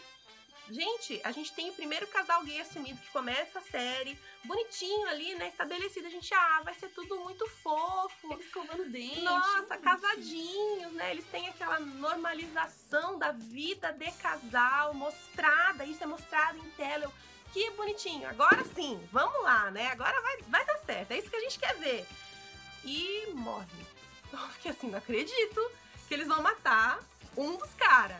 Gente, 0.70 1.20
a 1.24 1.32
gente 1.32 1.52
tem 1.54 1.70
o 1.70 1.74
primeiro 1.74 2.08
casal 2.08 2.44
gay 2.44 2.62
assumido 2.62 2.98
que 3.00 3.12
começa 3.12 3.60
a 3.60 3.62
série, 3.62 4.18
bonitinho 4.46 5.08
ali, 5.10 5.36
né? 5.36 5.50
Estabelecido. 5.50 6.08
A 6.08 6.10
gente, 6.10 6.34
ah, 6.34 6.62
vai 6.64 6.74
ser 6.74 6.90
tudo 6.90 7.20
muito 7.20 7.46
fofo. 7.50 8.32
Eles 8.32 8.46
escovando 8.46 8.90
dente. 8.90 9.22
Nossa, 9.22 9.78
casadinhos, 9.78 10.94
né? 10.94 11.12
Eles 11.12 11.26
têm 11.26 11.48
aquela 11.50 11.80
normalização 11.80 13.20
da 13.20 13.32
vida 13.32 13.92
de 13.92 14.10
casal 14.14 14.94
mostrada. 14.94 15.86
Isso 15.86 16.04
é 16.04 16.08
mostrado 16.08 16.58
em 16.58 16.70
tela. 16.72 17.04
Eu, 17.04 17.14
Que 17.52 17.70
bonitinho. 17.72 18.28
Agora 18.30 18.64
sim, 18.74 19.00
vamos 19.12 19.44
lá, 19.44 19.70
né? 19.70 19.90
Agora 19.90 20.20
vai, 20.22 20.38
vai 20.48 20.66
dar 20.66 20.80
certo. 20.80 21.12
É 21.12 21.20
isso 21.20 21.30
que 21.30 21.36
a 21.36 21.42
gente 21.42 21.60
quer 21.60 21.76
ver. 21.76 22.08
E 22.86 23.28
morre. 23.34 23.68
Eu 24.32 24.40
fiquei 24.50 24.72
assim, 24.72 24.90
não 24.90 24.98
acredito 24.98 25.72
que 26.08 26.14
eles 26.14 26.28
vão 26.28 26.42
matar 26.42 27.00
um 27.38 27.56
dos 27.58 27.74
caras. 27.76 28.18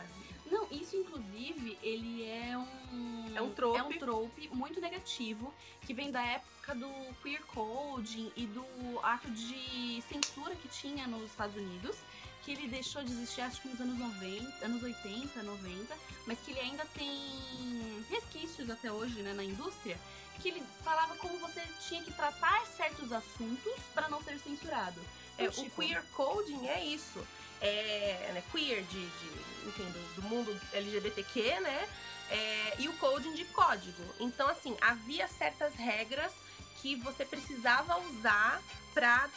Não, 0.54 0.68
isso 0.70 0.96
inclusive, 0.96 1.80
ele 1.82 2.24
é 2.24 2.56
um. 2.56 3.36
É 3.36 3.42
um 3.42 3.52
trope. 3.52 3.80
É 3.80 3.84
um 3.84 3.98
trope 3.98 4.48
muito 4.50 4.80
negativo, 4.80 5.52
que 5.82 5.96
vem 5.96 6.12
da 6.12 6.22
época 6.22 6.76
do 6.76 6.90
queer 7.24 7.42
coding 7.48 8.32
e 8.36 8.46
do 8.46 8.64
ato 9.02 9.32
de 9.32 10.04
censura 10.08 10.56
que 10.56 10.68
tinha 10.68 11.08
nos 11.08 11.24
Estados 11.24 11.56
Unidos. 11.56 11.96
Que 12.44 12.52
ele 12.52 12.68
deixou 12.68 13.02
de 13.04 13.12
existir, 13.12 13.42
acho 13.42 13.62
que 13.62 13.70
nos 13.70 13.80
anos 13.80 13.98
90, 13.98 14.66
anos 14.66 14.84
80, 14.84 15.42
90, 15.42 15.98
mas 16.28 16.38
que 16.40 16.52
ele 16.52 16.60
ainda 16.60 16.86
tem 16.94 18.06
resquícios 18.10 18.70
até 18.70 18.92
hoje, 18.92 19.22
né, 19.22 19.34
na 19.34 19.46
indústria, 19.46 19.98
que 20.42 20.50
ele 20.50 20.62
falava 20.84 21.16
como 21.16 21.38
você 21.40 21.62
tinha 21.88 22.04
que 22.04 22.12
tratar 22.14 22.66
certos 22.68 23.14
assuntos 23.14 23.74
para 23.94 24.10
não 24.10 24.22
ser 24.22 24.38
censurado. 24.40 25.00
É, 25.38 25.46
Então, 25.46 25.64
o 25.64 25.66
tipo, 25.66 25.82
queer 25.82 26.04
coding 26.14 26.68
é 26.68 26.84
isso. 26.86 27.26
É, 27.66 28.32
né, 28.34 28.44
queer 28.52 28.84
de, 28.84 29.06
de 29.06 29.68
enfim, 29.68 29.86
do, 29.86 30.22
do 30.22 30.24
mundo 30.24 30.60
LGBTQ, 30.74 31.60
né? 31.62 31.90
É, 32.30 32.76
e 32.80 32.90
o 32.90 32.98
coding 32.98 33.34
de 33.34 33.46
código. 33.46 34.04
Então, 34.20 34.48
assim, 34.50 34.76
havia 34.82 35.28
certas 35.28 35.74
regras 35.76 36.34
que 36.82 36.96
você 36.98 37.26
precisava 37.26 37.98
usar 38.02 38.62
pra 38.94 39.30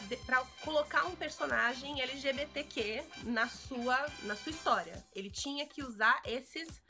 colocar 0.63 1.07
um 1.07 1.15
personagem 1.15 2.03
LGBTQ 2.03 3.05
na 3.25 3.49
sua, 3.49 4.07
na 4.25 4.35
sua 4.35 4.51
história. 4.51 5.05
Ele 5.15 5.31
tinha 5.31 5.65
que 5.67 5.83
usar 5.83 6.21
esses 6.25 6.85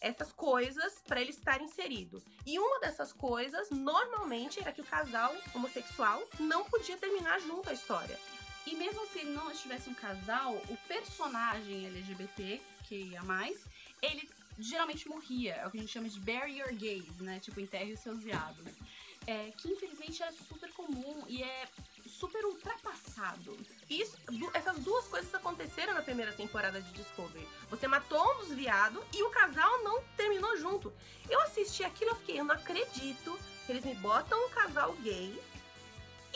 essas 0.00 0.32
coisas 0.32 0.94
para 1.06 1.20
ele 1.20 1.30
estar 1.30 1.60
inserido. 1.60 2.22
E 2.46 2.58
uma 2.58 2.80
dessas 2.80 3.12
coisas, 3.12 3.68
normalmente, 3.70 4.58
era 4.58 4.72
que 4.72 4.80
o 4.80 4.84
casal 4.84 5.34
homossexual 5.54 6.22
não 6.38 6.64
podia 6.64 6.96
terminar 6.96 7.38
junto 7.40 7.68
a 7.68 7.74
história. 7.74 8.18
E 8.66 8.74
mesmo 8.76 9.06
se 9.08 9.24
não 9.24 9.50
estivesse 9.50 9.88
um 9.90 9.94
casal, 9.94 10.54
o 10.68 10.76
personagem 10.88 11.86
LGBT, 11.86 12.60
que 12.84 12.94
ia 12.96 13.22
mais, 13.22 13.58
ele 14.02 14.28
geralmente 14.58 15.08
morria. 15.08 15.54
É 15.54 15.66
o 15.66 15.70
que 15.70 15.78
a 15.78 15.80
gente 15.80 15.92
chama 15.92 16.08
de 16.08 16.20
bury 16.20 16.58
your 16.58 16.72
gays, 16.74 17.16
né? 17.20 17.40
Tipo, 17.40 17.60
enterre 17.60 17.92
os 17.92 18.00
seus 18.00 18.20
viados. 18.22 18.66
É, 19.26 19.52
que 19.58 19.68
infelizmente 19.70 20.22
é 20.22 20.32
super 20.32 20.72
comum 20.72 21.24
e 21.28 21.42
é 21.42 21.68
super 22.06 22.44
ultrapassado. 22.46 23.56
Isso, 23.88 24.16
du- 24.30 24.50
essas 24.54 24.78
duas 24.78 25.06
coisas 25.08 25.32
aconteceram 25.34 25.94
na 25.94 26.02
primeira 26.02 26.32
temporada 26.32 26.80
de 26.80 26.90
Discovery. 26.92 27.46
Você 27.68 27.86
matou 27.86 28.20
um 28.34 28.38
dos 28.38 28.48
viados 28.54 29.02
e 29.14 29.22
o 29.22 29.30
casal 29.30 29.82
não 29.84 30.02
terminou 30.16 30.56
junto. 30.56 30.92
Eu 31.28 31.40
assisti 31.42 31.84
aquilo 31.84 32.12
e 32.12 32.14
fiquei, 32.16 32.40
eu 32.40 32.44
não 32.44 32.54
acredito 32.54 33.38
que 33.66 33.72
eles 33.72 33.84
me 33.84 33.94
botam 33.96 34.38
um 34.46 34.50
casal 34.50 34.92
gay 35.02 35.38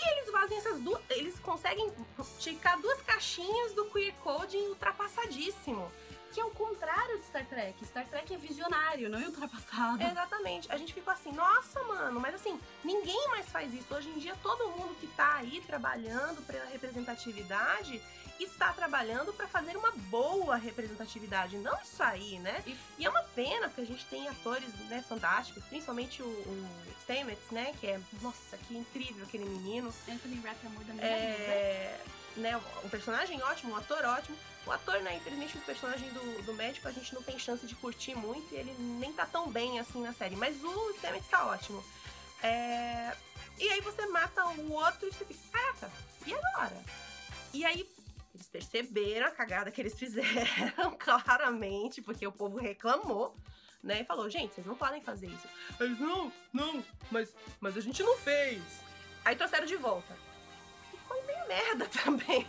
e 0.05 0.19
eles 0.19 0.31
fazem 0.31 0.59
essas 0.59 0.81
duas. 0.81 1.01
Eles 1.11 1.39
conseguem 1.39 1.93
ticar 2.39 2.81
duas 2.81 3.01
caixinhas 3.03 3.73
do 3.73 3.87
queer 3.87 4.15
coding 4.23 4.69
ultrapassadíssimo. 4.69 5.91
Que 6.33 6.41
é 6.41 6.45
o 6.45 6.51
contrário 6.51 7.19
de 7.19 7.27
Star 7.27 7.47
Trek. 7.47 7.87
Star 7.87 8.07
Trek 8.09 8.35
é 8.35 8.37
visionário, 8.37 9.09
não 9.09 9.21
é 9.21 9.27
ultrapassado. 9.27 10.03
Exatamente. 10.03 10.71
A 10.71 10.77
gente 10.77 10.93
ficou 10.93 11.13
assim, 11.13 11.31
nossa, 11.31 11.81
mano, 11.85 12.19
mas 12.19 12.35
assim, 12.35 12.59
ninguém 12.83 13.29
mais 13.29 13.47
faz 13.47 13.73
isso. 13.73 13.95
Hoje 13.95 14.09
em 14.09 14.19
dia, 14.19 14.35
todo 14.43 14.69
mundo 14.71 14.97
que 15.01 15.07
tá 15.07 15.37
aí 15.37 15.61
trabalhando 15.61 16.45
pela 16.45 16.65
representatividade 16.65 18.03
está 18.41 18.73
trabalhando 18.73 19.33
para 19.33 19.47
fazer 19.47 19.77
uma 19.77 19.93
boa 19.93 20.57
representatividade, 20.57 21.57
não 21.59 21.81
isso 21.81 22.03
aí, 22.03 22.41
né? 22.41 22.63
E- 22.67 23.05
é 23.05 23.09
uma 23.09 23.23
pena, 23.23 23.69
porque 23.69 23.83
a 23.83 23.87
gente 23.87 24.05
tem 24.07 24.27
atores 24.29 24.69
né, 24.89 25.05
fantásticos, 25.09 25.63
principalmente 25.67 26.21
o, 26.23 26.27
o 26.27 26.69
Stamets, 27.03 27.51
né? 27.53 27.73
Que 27.81 27.87
é, 27.87 28.01
nossa, 28.21 28.57
que 28.59 28.77
incrível 28.77 29.25
aquele 29.25 29.45
menino. 29.45 29.95
Anthony 30.09 30.41
Rapp 30.41 30.57
é 30.65 30.69
da 30.69 30.93
minha 30.95 30.95
vida. 30.95 31.05
É, 31.07 32.01
né, 32.37 32.61
um 32.85 32.89
personagem 32.89 33.41
ótimo, 33.43 33.73
um 33.73 33.77
ator 33.77 34.05
ótimo. 34.05 34.37
O 34.67 34.73
ator, 34.73 35.01
né, 35.03 35.15
infelizmente, 35.17 35.57
o 35.57 35.61
personagem 35.61 36.09
do, 36.11 36.43
do 36.43 36.55
médico 36.55 36.89
a 36.89 36.91
gente 36.91 37.15
não 37.15 37.23
tem 37.23 37.39
chance 37.39 37.65
de 37.67 37.75
curtir 37.77 38.15
muito 38.17 38.53
e 38.53 38.57
ele 38.57 38.75
nem 38.79 39.13
tá 39.13 39.27
tão 39.27 39.49
bem 39.51 39.79
assim 39.79 40.03
na 40.03 40.13
série. 40.13 40.35
Mas 40.35 40.57
o 40.65 40.95
Stamets 40.97 41.29
tá 41.29 41.47
ótimo. 41.47 41.85
É, 42.43 43.15
E 43.59 43.69
aí 43.69 43.81
você 43.83 44.07
mata 44.07 44.45
o 44.47 44.73
outro 44.73 45.07
e 45.09 45.13
você 45.13 45.25
fica, 45.25 45.49
caraca, 45.53 45.93
e 46.27 46.35
agora? 46.35 46.83
E 47.53 47.65
aí 47.65 47.89
perceberam 48.55 49.27
a 49.27 49.31
cagada 49.33 49.69
que 49.73 49.81
eles 49.81 49.95
fizeram, 49.99 50.97
claramente, 50.97 52.01
porque 52.01 52.25
o 52.25 52.31
povo 52.31 52.57
reclamou, 52.57 53.35
né? 53.83 54.03
E 54.03 54.05
falou, 54.05 54.31
gente, 54.31 54.55
vocês 54.55 54.65
não 54.65 54.77
podem 54.77 55.01
fazer 55.01 55.27
isso. 55.27 55.49
Eles, 55.81 55.99
não, 55.99 56.33
não, 56.53 56.85
mas, 57.11 57.35
mas 57.61 57.77
a 57.77 57.81
gente 57.81 58.01
não 58.05 58.17
fez. 58.17 58.63
Aí 59.25 59.35
trouxeram 59.35 59.67
de 59.67 59.75
volta. 59.75 60.17
E 60.93 60.97
foi 61.09 61.21
meio 61.23 61.49
merda 61.49 61.89
também. 62.05 62.47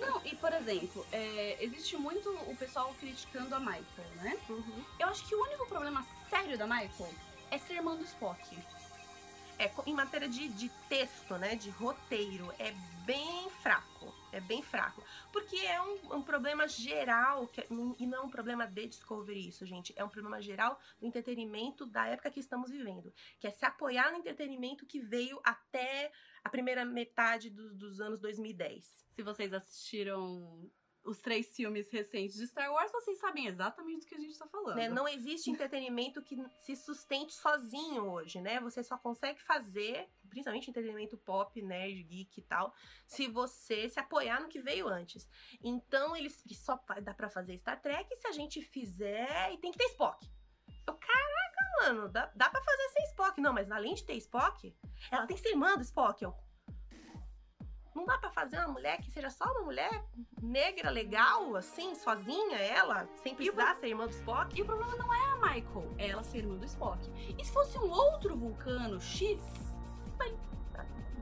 Não, 0.00 0.22
e 0.24 0.34
por 0.36 0.54
exemplo, 0.54 1.06
é, 1.12 1.58
existe 1.60 1.98
muito 1.98 2.30
o 2.30 2.56
pessoal 2.56 2.94
criticando 2.98 3.54
a 3.54 3.60
Michael, 3.60 4.10
né? 4.22 4.38
Uhum. 4.48 4.84
Eu 4.98 5.08
acho 5.08 5.28
que 5.28 5.34
o 5.34 5.42
único 5.42 5.66
problema 5.66 6.06
sério 6.30 6.56
da 6.56 6.66
Michael 6.66 7.12
é 7.50 7.58
ser 7.58 7.74
irmã 7.74 7.94
do 7.94 8.04
Spock. 8.04 8.56
É, 9.58 9.70
em 9.84 9.92
matéria 9.92 10.26
de, 10.26 10.48
de 10.48 10.70
texto, 10.88 11.36
né, 11.36 11.54
de 11.54 11.68
roteiro, 11.68 12.50
é 12.58 12.72
bem 13.04 13.50
fraco. 13.62 14.19
É 14.32 14.40
bem 14.40 14.62
fraco. 14.62 15.02
Porque 15.32 15.56
é 15.56 15.80
um, 15.82 16.16
um 16.16 16.22
problema 16.22 16.68
geral, 16.68 17.46
que, 17.48 17.66
e 17.98 18.06
não 18.06 18.18
é 18.18 18.20
um 18.22 18.30
problema 18.30 18.66
de 18.66 18.86
Discovery 18.86 19.48
isso, 19.48 19.66
gente. 19.66 19.92
É 19.96 20.04
um 20.04 20.08
problema 20.08 20.40
geral 20.40 20.78
do 21.00 21.06
entretenimento 21.06 21.84
da 21.86 22.06
época 22.06 22.30
que 22.30 22.40
estamos 22.40 22.70
vivendo. 22.70 23.12
Que 23.40 23.46
é 23.48 23.50
se 23.50 23.64
apoiar 23.64 24.10
no 24.12 24.18
entretenimento 24.18 24.86
que 24.86 25.00
veio 25.00 25.40
até 25.42 26.12
a 26.44 26.48
primeira 26.48 26.84
metade 26.84 27.50
do- 27.50 27.74
dos 27.74 28.00
anos 28.00 28.20
2010. 28.20 29.04
Se 29.14 29.22
vocês 29.22 29.52
assistiram 29.52 30.70
os 31.04 31.18
três 31.18 31.54
filmes 31.54 31.90
recentes 31.90 32.36
de 32.36 32.46
Star 32.46 32.70
Wars, 32.72 32.92
vocês 32.92 33.18
sabem 33.18 33.46
exatamente 33.46 34.00
do 34.00 34.06
que 34.06 34.14
a 34.14 34.18
gente 34.18 34.38
tá 34.38 34.46
falando. 34.46 34.76
né? 34.76 34.88
Não 34.88 35.08
existe 35.08 35.50
entretenimento 35.50 36.22
que 36.22 36.36
se 36.60 36.76
sustente 36.76 37.32
sozinho 37.34 38.04
hoje, 38.10 38.40
né? 38.40 38.60
Você 38.60 38.82
só 38.84 38.98
consegue 38.98 39.40
fazer, 39.42 40.08
principalmente 40.28 40.68
entretenimento 40.70 41.16
pop, 41.16 41.60
nerd, 41.62 42.02
geek 42.02 42.40
e 42.40 42.42
tal, 42.42 42.74
se 43.06 43.26
você 43.28 43.88
se 43.88 43.98
apoiar 43.98 44.40
no 44.40 44.48
que 44.48 44.60
veio 44.60 44.88
antes. 44.88 45.28
Então, 45.62 46.14
eles 46.14 46.42
só 46.54 46.78
dar 47.02 47.14
pra 47.14 47.30
fazer 47.30 47.56
Star 47.56 47.80
Trek 47.80 48.14
se 48.16 48.26
a 48.26 48.32
gente 48.32 48.60
fizer 48.60 49.52
e 49.52 49.58
tem 49.58 49.72
que 49.72 49.78
ter 49.78 49.86
Spock. 49.86 50.28
Eu, 50.86 50.94
caraca, 50.94 51.70
mano, 51.82 52.08
dá, 52.08 52.30
dá 52.34 52.50
pra 52.50 52.62
fazer 52.62 52.88
sem 52.90 53.04
Spock. 53.04 53.40
Não, 53.40 53.52
mas 53.52 53.70
além 53.70 53.94
de 53.94 54.04
ter 54.04 54.14
Spock, 54.16 54.74
ela 55.10 55.26
tem 55.26 55.36
que 55.36 55.42
ser 55.42 55.50
irmã 55.50 55.76
do 55.76 55.82
Spock. 55.82 56.22
Eu, 56.22 56.34
não 57.94 58.04
dá 58.04 58.18
pra 58.18 58.30
fazer 58.30 58.58
uma 58.58 58.68
mulher 58.68 59.00
que 59.00 59.10
seja 59.10 59.30
só 59.30 59.44
uma 59.44 59.62
mulher 59.62 60.04
negra, 60.40 60.90
legal, 60.90 61.56
assim, 61.56 61.94
sozinha, 61.94 62.58
ela, 62.58 63.08
sem 63.22 63.34
precisar 63.34 63.74
ser 63.76 63.88
irmã 63.88 64.06
do 64.06 64.12
Spock? 64.12 64.58
E 64.58 64.62
o 64.62 64.64
problema 64.64 64.96
não 64.96 65.12
é 65.12 65.24
a 65.32 65.36
Michael, 65.36 65.94
é 65.98 66.08
ela 66.08 66.22
ser 66.22 66.38
irmã 66.38 66.56
do 66.56 66.64
Spock. 66.64 67.10
E 67.38 67.44
se 67.44 67.52
fosse 67.52 67.78
um 67.78 67.90
outro 67.90 68.36
vulcano 68.36 69.00
X, 69.00 69.40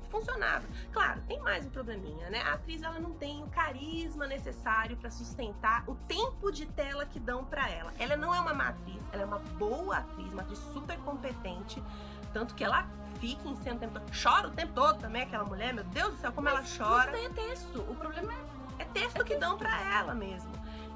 funcionava. 0.09 0.67
Claro, 0.93 1.21
tem 1.27 1.41
mais 1.41 1.65
um 1.67 1.71
probleminha, 1.71 2.29
né? 2.31 2.41
A 2.43 2.55
atriz 2.55 2.83
ela 2.83 2.99
não 2.99 3.13
tem 3.13 3.43
o 3.43 3.49
carisma 3.49 4.27
necessário 4.27 4.97
pra 4.97 5.11
sustentar 5.11 5.89
o 5.89 5.95
tempo 5.95 6.51
de 6.51 6.67
tela 6.67 7.07
que 7.07 7.21
dão 7.21 7.45
pra 7.45 7.69
ela. 7.71 7.93
Ela 7.99 8.17
não 8.17 8.35
é 8.35 8.41
uma 8.41 8.55
má 8.55 8.69
atriz, 8.69 9.03
ela 9.13 9.23
é 9.23 9.27
uma 9.27 9.39
boa 9.39 9.99
atriz, 9.99 10.33
uma 10.33 10.43
atriz 10.43 10.59
super 10.73 10.99
competente, 11.01 11.83
tanto 12.33 12.55
que 12.55 12.65
ela 12.65 12.87
fica 13.21 13.49
em 13.49 13.57
cena 13.57 13.77
o 13.77 13.79
tempo 13.79 13.95
todo. 13.99 14.11
Chora 14.23 14.49
o 14.49 14.51
tempo 14.51 14.73
todo 14.73 14.99
também, 14.99 15.23
aquela 15.23 15.45
mulher, 15.45 15.73
meu 15.75 15.85
Deus 15.85 16.13
do 16.13 16.17
céu, 16.19 16.33
como 16.33 16.49
ela 16.49 16.63
chora. 16.63 17.11
Isso 17.11 17.13
daí 17.13 17.25
é 17.27 17.49
texto. 17.49 17.81
O 17.81 17.95
problema 17.95 18.33
é 18.33 18.83
É 18.83 18.85
texto 18.85 19.25
que 19.25 19.37
dão 19.37 19.59
pra 19.59 19.81
ela 19.93 20.15
mesmo. 20.15 20.53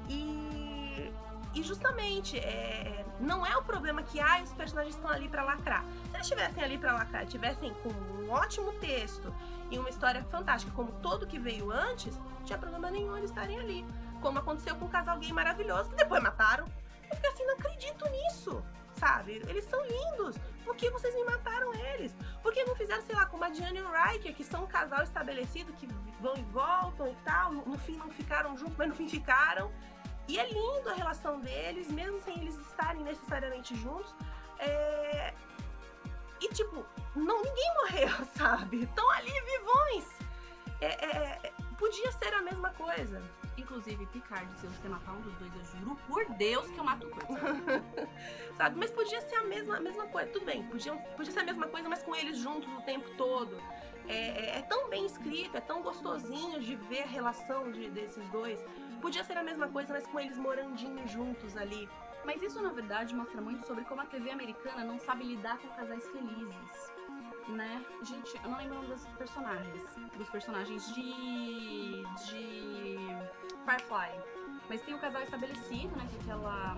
E, 0.07 1.11
e 1.53 1.61
justamente, 1.61 2.37
é, 2.39 3.05
não 3.19 3.45
é 3.45 3.55
o 3.57 3.61
problema 3.63 4.01
que 4.03 4.19
ah, 4.19 4.41
os 4.41 4.53
personagens 4.53 4.95
estão 4.95 5.11
ali 5.11 5.27
pra 5.27 5.43
lacrar. 5.43 5.83
Se 5.83 6.15
eles 6.15 6.21
estivessem 6.27 6.63
ali 6.63 6.77
pra 6.77 6.93
lacrar, 6.93 7.25
tivessem 7.25 7.73
com 7.83 7.89
um 7.89 8.31
ótimo 8.31 8.71
texto 8.73 9.33
e 9.69 9.77
uma 9.77 9.89
história 9.89 10.23
fantástica, 10.31 10.71
como 10.73 10.91
todo 11.01 11.27
que 11.27 11.37
veio 11.37 11.71
antes, 11.71 12.15
não 12.17 12.43
tinha 12.45 12.57
problema 12.57 12.89
nenhum 12.89 13.17
eles 13.17 13.29
estarem 13.29 13.59
ali. 13.59 13.85
Como 14.21 14.39
aconteceu 14.39 14.75
com 14.77 14.85
um 14.85 14.89
casal 14.89 15.19
gay 15.19 15.33
maravilhoso, 15.33 15.89
que 15.89 15.95
depois 15.95 16.23
mataram. 16.23 16.65
Eu 17.09 17.15
fiquei 17.17 17.31
assim, 17.31 17.45
não 17.45 17.55
acredito 17.55 18.07
nisso, 18.09 18.63
sabe? 18.95 19.41
Eles 19.47 19.65
são 19.65 19.81
lindos. 19.85 20.37
Por 20.63 20.75
que 20.75 20.89
vocês 20.89 21.13
me 21.13 21.23
mataram 21.23 21.73
eles? 21.73 22.15
Por 22.41 22.53
que 22.53 22.63
não 22.63 22.75
fizeram, 22.75 23.01
sei 23.03 23.15
lá, 23.15 23.25
como 23.25 23.43
a 23.43 23.49
Diane 23.49 23.79
e 23.79 23.81
o 23.81 23.91
Riker, 23.91 24.33
que 24.33 24.43
são 24.43 24.63
um 24.63 24.67
casal 24.67 25.03
estabelecido, 25.03 25.73
que 25.73 25.87
vão 26.19 26.35
e 26.37 26.41
voltam 26.43 27.07
e 27.07 27.15
tal. 27.23 27.51
No, 27.51 27.77
fim 27.77 27.97
não 27.97 28.09
ficaram 28.09 28.57
juntos, 28.57 28.75
mas 28.77 28.87
no 28.87 28.95
fim 28.95 29.07
ficaram. 29.07 29.71
E 30.27 30.39
é 30.39 30.47
lindo 30.47 30.89
a 30.89 30.93
relação 30.93 31.39
deles, 31.41 31.91
mesmo 31.91 32.21
sem 32.21 32.39
eles 32.39 32.55
estarem 32.55 33.03
necessariamente 33.03 33.75
juntos. 33.75 34.15
É... 34.59 35.33
E 36.41 36.47
tipo, 36.49 36.85
não, 37.15 37.41
ninguém 37.43 37.73
morreu, 37.75 38.25
sabe? 38.35 38.83
Estão 38.83 39.09
ali 39.11 39.31
vivões. 39.31 40.05
É, 40.81 41.05
é, 41.05 41.53
podia 41.77 42.11
ser 42.13 42.33
a 42.33 42.41
mesma 42.41 42.69
coisa. 42.71 43.21
Inclusive, 43.57 44.05
Picard, 44.07 44.47
se 44.59 44.65
você 44.67 44.89
matar 44.89 45.13
um 45.13 45.21
dos 45.21 45.33
dois, 45.35 45.53
eu 45.55 45.79
juro 45.79 45.95
por 46.07 46.25
Deus 46.37 46.67
que 46.71 46.77
eu 46.79 46.83
mato 46.83 47.07
coisa. 47.09 47.83
sabe? 48.57 48.77
Mas 48.79 48.89
podia 48.91 49.21
ser 49.21 49.35
a 49.35 49.43
mesma, 49.43 49.77
a 49.77 49.79
mesma 49.79 50.07
coisa. 50.07 50.31
Tudo 50.31 50.45
bem, 50.45 50.63
podia, 50.67 50.95
podia 50.95 51.31
ser 51.31 51.39
a 51.41 51.43
mesma 51.43 51.67
coisa, 51.67 51.87
mas 51.87 52.01
com 52.01 52.15
eles 52.15 52.37
juntos 52.37 52.67
o 52.73 52.81
tempo 52.81 53.09
todo. 53.15 53.55
É, 54.07 54.15
é- 54.15 54.57
é 54.59 54.61
tão 54.63 54.89
bem 54.89 55.05
escrito, 55.05 55.55
é 55.55 55.61
tão 55.61 55.81
gostosinho 55.81 56.59
de 56.59 56.75
ver 56.75 57.03
a 57.03 57.07
relação 57.07 57.71
de- 57.71 57.89
desses 57.89 58.27
dois. 58.29 58.59
Podia 59.01 59.23
ser 59.23 59.37
a 59.37 59.43
mesma 59.43 59.67
coisa, 59.67 59.93
mas 59.93 60.05
com 60.07 60.19
eles 60.19 60.37
morandinhos 60.37 61.09
juntos 61.11 61.55
ali. 61.55 61.87
Mas 62.25 62.41
isso, 62.41 62.61
na 62.61 62.69
verdade, 62.71 63.13
mostra 63.13 63.41
muito 63.41 63.65
sobre 63.67 63.83
como 63.85 64.01
a 64.01 64.05
TV 64.05 64.31
americana 64.31 64.83
não 64.83 64.97
sabe 64.97 65.25
lidar 65.25 65.57
com 65.57 65.67
casais 65.69 66.07
felizes. 66.09 66.92
Né? 67.47 67.83
Gente, 68.03 68.39
eu 68.41 68.49
não 68.49 68.57
lembro 68.57 68.81
dos 68.87 69.05
personagens. 69.17 69.83
Dos 70.17 70.29
personagens 70.29 70.93
de. 70.93 72.03
de. 72.25 72.97
Firefly. 73.65 74.19
Mas 74.69 74.81
tem 74.81 74.93
o 74.93 74.99
casal 74.99 75.21
estabelecido, 75.21 75.95
né? 75.97 76.07
Que 76.09 76.15
é 76.17 76.19
aquela. 76.21 76.75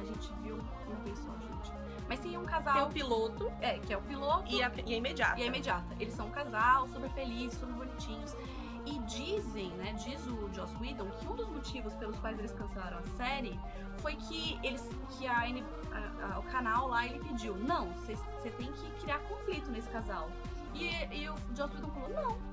A 0.00 0.04
gente 0.04 0.32
viu 0.42 0.58
uma 0.86 0.96
vez 1.04 1.18
só, 1.18 1.30
gente. 1.32 1.72
Mas 2.08 2.18
tem 2.20 2.36
um 2.36 2.44
casal. 2.44 2.74
Tem 2.74 2.82
o 2.82 2.88
piloto 2.88 3.52
É, 3.60 3.78
que 3.78 3.92
é 3.92 3.96
o 3.96 4.02
piloto 4.02 4.50
e 4.50 4.62
a, 4.62 4.72
e 4.84 4.94
a 4.94 4.96
imediata. 4.96 5.38
e 5.38 5.42
a 5.42 5.46
imediata. 5.46 5.96
Eles 6.00 6.14
são 6.14 6.26
um 6.26 6.30
casal, 6.30 6.88
super 6.88 7.10
felizes, 7.10 7.58
super 7.58 7.74
bonitinhos. 7.74 8.34
E 8.84 8.98
dizem, 9.00 9.70
né, 9.72 9.92
diz 9.92 10.26
o 10.26 10.52
Joss 10.52 10.74
Whedon, 10.80 11.08
que 11.10 11.26
um 11.28 11.36
dos 11.36 11.48
motivos 11.48 11.94
pelos 11.94 12.18
quais 12.18 12.38
eles 12.38 12.52
cancelaram 12.52 12.98
a 12.98 13.06
série 13.16 13.58
foi 13.98 14.16
que 14.16 14.58
eles, 14.62 14.82
que 15.10 15.26
a, 15.26 15.38
a- 15.42 16.34
a- 16.34 16.38
o 16.40 16.42
canal 16.44 16.88
lá, 16.88 17.06
ele 17.06 17.20
pediu, 17.20 17.54
não, 17.56 17.92
você 17.92 18.50
tem 18.58 18.72
que 18.72 18.90
criar 19.02 19.20
conflito 19.20 19.70
nesse 19.70 19.88
casal. 19.90 20.28
E, 20.74 20.88
e 21.14 21.28
o 21.28 21.34
Joss 21.54 21.74
Whedon 21.76 21.90
falou, 21.90 22.08
não, 22.08 22.52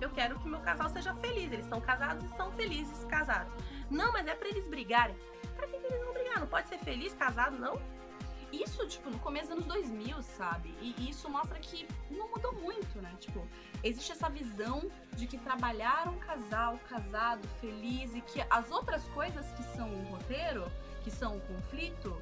Eu 0.00 0.08
quero 0.10 0.38
que 0.38 0.48
meu 0.48 0.60
casal 0.60 0.88
seja 0.88 1.14
feliz. 1.16 1.52
Eles 1.52 1.66
são 1.66 1.78
casados 1.80 2.24
e 2.24 2.28
são 2.36 2.50
felizes 2.52 3.04
casados. 3.04 3.52
Não, 3.90 4.10
mas 4.12 4.26
é 4.26 4.34
pra 4.34 4.48
eles 4.48 4.66
brigarem. 4.66 5.14
Pra 5.56 5.66
que, 5.66 5.76
eles 5.76 6.04
vão 6.04 6.14
brigar? 6.14 6.40
Não 6.40 6.46
pode 6.46 6.68
ser 6.70 6.78
feliz 6.78 7.12
casado, 7.12 7.58
não? 7.58 7.78
Isso, 8.50 8.86
tipo, 8.88 9.10
no 9.10 9.18
começo 9.18 9.48
dos 9.48 9.56
anos 9.56 9.66
2000, 9.66 10.22
sabe? 10.22 10.74
E 10.80 11.10
isso 11.10 11.28
mostra 11.28 11.58
que 11.58 11.86
não 12.10 12.30
mudou 12.30 12.52
muito, 12.54 12.98
né? 13.02 13.14
Tipo, 13.20 13.46
existe 13.82 14.12
essa 14.12 14.28
visão 14.28 14.90
de 15.12 15.26
que 15.26 15.38
trabalhar 15.38 16.08
um 16.08 16.18
casal 16.18 16.78
casado, 16.88 17.46
feliz 17.60 18.14
e 18.14 18.20
que 18.20 18.42
as 18.50 18.70
outras 18.70 19.04
coisas 19.08 19.50
que 19.52 19.62
são 19.76 19.88
o 19.92 20.02
roteiro, 20.10 20.70
que 21.02 21.10
são 21.10 21.36
o 21.36 21.40
conflito, 21.40 22.20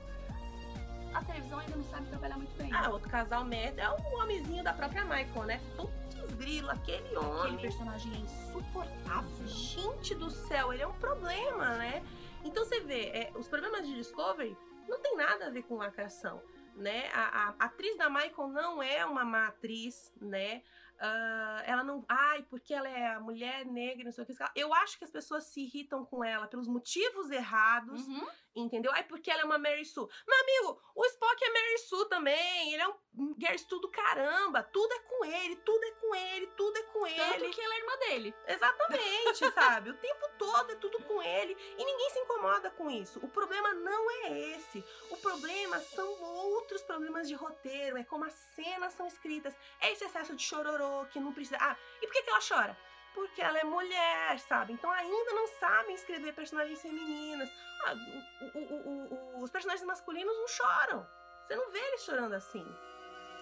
a 1.15 1.23
televisão 1.25 1.59
ainda 1.59 1.77
não 1.77 1.85
sabe 1.85 2.07
trabalhar 2.09 2.37
muito 2.37 2.55
bem. 2.57 2.71
Ah, 2.73 2.91
outro 2.91 3.09
casal 3.09 3.45
merda 3.45 3.83
é 3.83 3.91
o 3.91 4.23
homenzinho 4.23 4.63
da 4.63 4.73
própria 4.73 5.05
Michael, 5.05 5.45
né? 5.45 5.61
Putz 5.77 6.09
grilo, 6.37 6.71
aquele 6.71 6.99
Aquele 6.99 7.17
homem. 7.17 7.59
personagem 7.59 8.13
é 8.15 8.19
insuportável. 8.19 9.47
Gente 9.47 10.15
do 10.15 10.31
céu, 10.31 10.73
ele 10.73 10.83
é 10.83 10.87
um 10.87 10.93
problema, 10.95 11.77
né? 11.77 12.05
Então 12.45 12.65
você 12.65 12.81
vê, 12.81 13.07
é, 13.07 13.33
os 13.35 13.49
problemas 13.49 13.87
de 13.87 13.95
Discovery 13.95 14.57
não 14.89 15.01
tem 15.01 15.17
nada 15.17 15.47
a 15.47 15.51
ver 15.51 15.63
com 15.63 15.77
lacração, 15.77 16.41
né? 16.77 17.09
A, 17.13 17.55
a 17.59 17.65
atriz 17.67 17.97
da 17.97 18.09
Michael 18.09 18.49
não 18.49 18.83
é 18.83 19.05
uma 19.05 19.25
má 19.25 19.49
atriz, 19.49 20.13
né? 20.21 20.63
Ah, 21.01 21.63
ela 21.65 21.85
não. 21.85 22.05
Ai, 22.09 22.43
porque 22.51 22.75
ela 22.75 22.89
é 22.89 23.15
a 23.15 23.21
mulher 23.21 23.65
negra, 23.65 24.05
não 24.05 24.13
sei 24.13 24.25
o 24.25 24.27
que. 24.27 24.35
Eu 24.55 24.75
acho 24.75 24.99
que 24.99 25.05
as 25.05 25.11
pessoas 25.11 25.45
se 25.45 25.61
irritam 25.63 26.05
com 26.05 26.25
ela 26.25 26.47
pelos 26.49 26.67
motivos 26.67 27.31
errados, 27.31 28.07
Uhum. 28.07 28.27
entendeu? 28.55 28.91
Ai, 28.93 29.05
porque 29.05 29.31
ela 29.31 29.43
é 29.43 29.45
uma 29.45 29.59
Mary 29.59 29.85
Sue. 29.85 30.09
Meu 30.27 30.41
amigo, 30.41 30.83
o 30.97 31.05
Spock 31.07 31.45
é 31.45 31.51
Mary 31.53 31.79
Sue 31.79 32.09
também. 32.09 32.73
Ele 32.73 32.83
é 32.83 32.89
um 32.89 33.35
Gary 33.39 33.59
Stu 33.59 33.79
do 33.81 33.89
caramba. 33.91 34.63
Tudo 34.65 34.93
é 34.93 34.99
com 35.01 35.25
ele, 35.25 35.57
tudo 35.57 35.85
é 35.85 35.91
com 35.93 36.15
ele, 36.15 36.47
tudo 36.57 36.77
é 36.77 36.83
com 36.85 37.07
ele. 37.07 37.17
Tanto 37.39 37.51
que 37.51 37.61
ela 37.61 37.75
é 37.75 37.79
irmã 37.79 37.97
dele. 37.99 38.35
Exatamente, 38.47 39.51
sabe? 39.55 39.91
O 39.91 39.95
tempo 39.95 40.29
todo 40.39 40.73
é 40.73 40.77
tudo 40.77 40.99
com 41.05 41.23
ele 41.23 41.57
e 41.77 41.85
ninguém 41.85 42.11
se 42.11 42.19
incomoda 42.21 42.71
com 42.73 42.91
isso. 42.91 43.19
O 43.23 43.29
problema 43.29 43.73
não 43.75 44.11
é 44.11 44.39
esse. 44.57 44.85
O 45.11 45.17
problema 45.17 45.79
são 45.81 46.09
outros 46.23 46.83
problemas 46.83 47.29
de 47.29 47.35
roteiro, 47.35 47.97
é 47.97 48.05
como 48.05 48.25
as 48.25 48.35
cenas 48.35 48.93
são 48.95 49.07
escritas. 49.07 49.55
É 49.81 49.93
esse 49.93 50.05
excesso 50.05 50.35
de 50.35 50.43
chororô 50.43 50.88
que 51.11 51.21
não 51.21 51.33
precisa. 51.33 51.57
Ah, 51.61 51.77
e 52.03 52.07
por 52.07 52.13
que, 52.13 52.23
que 52.23 52.31
ela 52.31 52.41
chora? 52.47 52.77
Porque 53.15 53.41
ela 53.43 53.59
é 53.59 53.65
mulher, 53.65 54.39
sabe? 54.41 54.73
Então 54.73 54.91
ainda 54.91 55.33
não 55.33 55.47
sabem 55.59 55.95
escrever 55.95 56.33
personagens 56.35 56.81
femininas. 56.81 57.49
Ah, 57.87 57.95
o- 58.43 58.59
o- 58.59 59.15
o- 59.39 59.43
os 59.43 59.51
personagens 59.51 59.87
masculinos 59.87 60.35
não 60.37 60.49
choram. 60.49 61.07
Você 61.47 61.57
não 61.57 61.71
vê 61.71 61.79
eles 61.79 62.03
chorando 62.05 62.35
assim, 62.35 62.65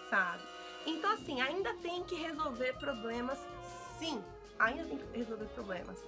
sabe? 0.09 0.43
Então, 0.87 1.11
assim, 1.13 1.41
ainda 1.43 1.75
tem 1.79 2.05
que 2.05 2.15
resolver 2.15 2.73
problemas, 2.79 3.39
sim. 3.99 4.25
ainda 4.59 4.85
tem 4.85 4.97
que 4.99 5.19
resolver 5.19 5.47
problemas. 5.47 6.03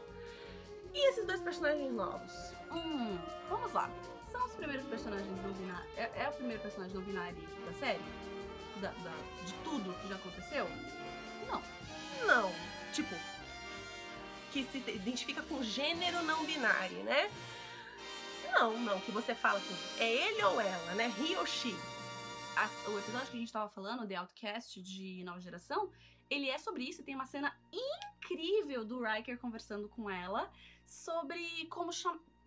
E 0.95 1.09
esses 1.11 1.27
dois 1.27 1.41
personagens 1.41 1.93
novos? 1.93 2.33
Hum, 2.73 3.19
vamos 3.49 3.73
lá. 3.73 3.91
São 4.31 4.45
os 4.47 4.55
primeiros 4.55 4.87
personagens 4.87 5.29
não 5.43 5.53
binários. 5.53 5.99
É, 5.99 6.11
é 6.25 6.29
o 6.29 6.33
primeiro 6.33 6.63
personagem 6.63 6.95
não 6.95 7.03
binário 7.03 7.37
da 7.67 7.73
série? 7.75 8.01
Da, 8.81 8.89
da- 8.91 9.45
de 9.45 9.53
tudo 9.65 9.93
que 10.01 10.09
já 10.09 10.15
aconteceu? 10.15 10.67
Não. 11.49 11.63
Não. 12.27 12.53
Tipo, 12.93 13.15
que 14.53 14.65
se 14.65 14.79
identifica 14.79 15.43
com 15.43 15.63
gênero 15.63 16.23
não 16.23 16.45
binário, 16.45 17.03
né? 17.05 17.31
Não, 18.53 18.79
não, 18.79 19.01
que 19.01 19.11
você 19.13 19.35
fala 19.35 19.59
assim, 19.59 19.77
é 19.99 20.11
ele 20.11 20.43
ou 20.43 20.61
ela, 20.61 20.95
né? 20.95 21.13
He 21.19 21.37
ou 21.37 21.47
she. 21.47 21.75
A- 22.57 22.91
o 22.91 22.99
episódio 22.99 23.29
que 23.31 23.37
a 23.37 23.41
gente 23.41 23.53
tava 23.53 23.69
falando, 23.69 24.07
The 24.09 24.17
Outcast 24.17 24.81
de 24.83 25.23
Nova 25.23 25.41
Geração, 25.41 25.91
ele 26.31 26.49
é 26.49 26.59
sobre 26.59 26.83
isso. 26.85 27.03
Tem 27.03 27.15
uma 27.15 27.27
cena 27.27 27.55
incrível 27.73 28.85
do 28.85 29.01
Riker 29.03 29.39
conversando 29.39 29.89
com 29.89 30.11
ela 30.11 30.51
sobre 30.87 31.67
como 31.67 31.91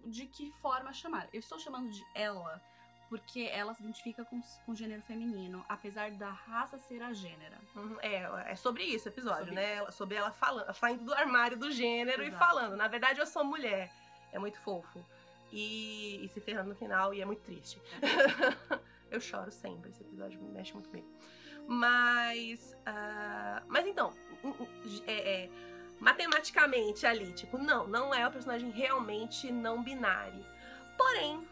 de 0.05 0.25
que 0.25 0.51
forma 0.61 0.91
chamar. 0.91 1.29
Eu 1.31 1.39
estou 1.39 1.59
chamando 1.59 1.89
de 1.91 2.03
ela 2.15 2.61
porque 3.11 3.41
ela 3.51 3.73
se 3.73 3.83
identifica 3.83 4.23
com, 4.23 4.41
com 4.65 4.73
gênero 4.73 5.01
feminino, 5.01 5.65
apesar 5.67 6.11
da 6.11 6.29
raça 6.29 6.77
ser 6.77 7.01
a 7.03 7.11
gênera. 7.11 7.57
Uhum, 7.75 7.97
É, 8.01 8.51
é 8.51 8.55
sobre 8.55 8.83
isso 8.85 9.09
o 9.09 9.11
episódio, 9.11 9.39
Sobre 9.47 9.55
né? 9.55 9.75
Ela- 9.75 9.91
Sobre 9.91 10.15
ela 10.15 10.31
falando, 10.31 10.73
saindo 10.73 11.03
do 11.03 11.13
armário 11.13 11.57
do 11.57 11.69
gênero 11.73 12.23
e 12.23 12.27
Exato. 12.27 12.39
falando. 12.45 12.77
Na 12.77 12.87
verdade, 12.87 13.19
eu 13.19 13.25
sou 13.27 13.43
mulher. 13.43 13.91
É 14.31 14.39
muito 14.39 14.57
fofo. 14.61 15.05
E, 15.51 16.23
e 16.23 16.29
se 16.29 16.39
ferrando 16.39 16.69
no 16.69 16.75
final, 16.75 17.13
e 17.13 17.19
é 17.19 17.25
muito 17.25 17.41
triste. 17.41 17.81
eu 19.11 19.19
choro 19.19 19.51
sempre, 19.51 19.89
esse 19.89 20.01
episódio 20.01 20.41
me 20.41 20.49
mexe 20.49 20.71
muito 20.73 20.87
comigo. 20.87 21.09
Mas. 21.67 22.73
ah, 22.85 23.61
mas 23.67 23.85
então, 23.85 24.13
é- 25.05 25.43
é, 25.43 25.49
matematicamente 25.99 27.05
ali, 27.05 27.33
tipo, 27.33 27.57
não, 27.57 27.85
não 27.87 28.13
é 28.15 28.25
o 28.25 28.31
personagem 28.31 28.69
realmente 28.71 29.51
não 29.51 29.83
binário. 29.83 30.45
Porém, 30.97 31.45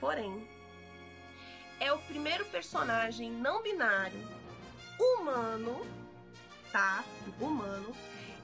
porém, 0.00 0.48
é 1.80 1.92
o 1.92 1.98
primeiro 1.98 2.44
personagem 2.46 3.30
não 3.30 3.62
binário 3.62 4.26
humano, 4.98 5.86
tá? 6.72 7.04
Humano, 7.40 7.94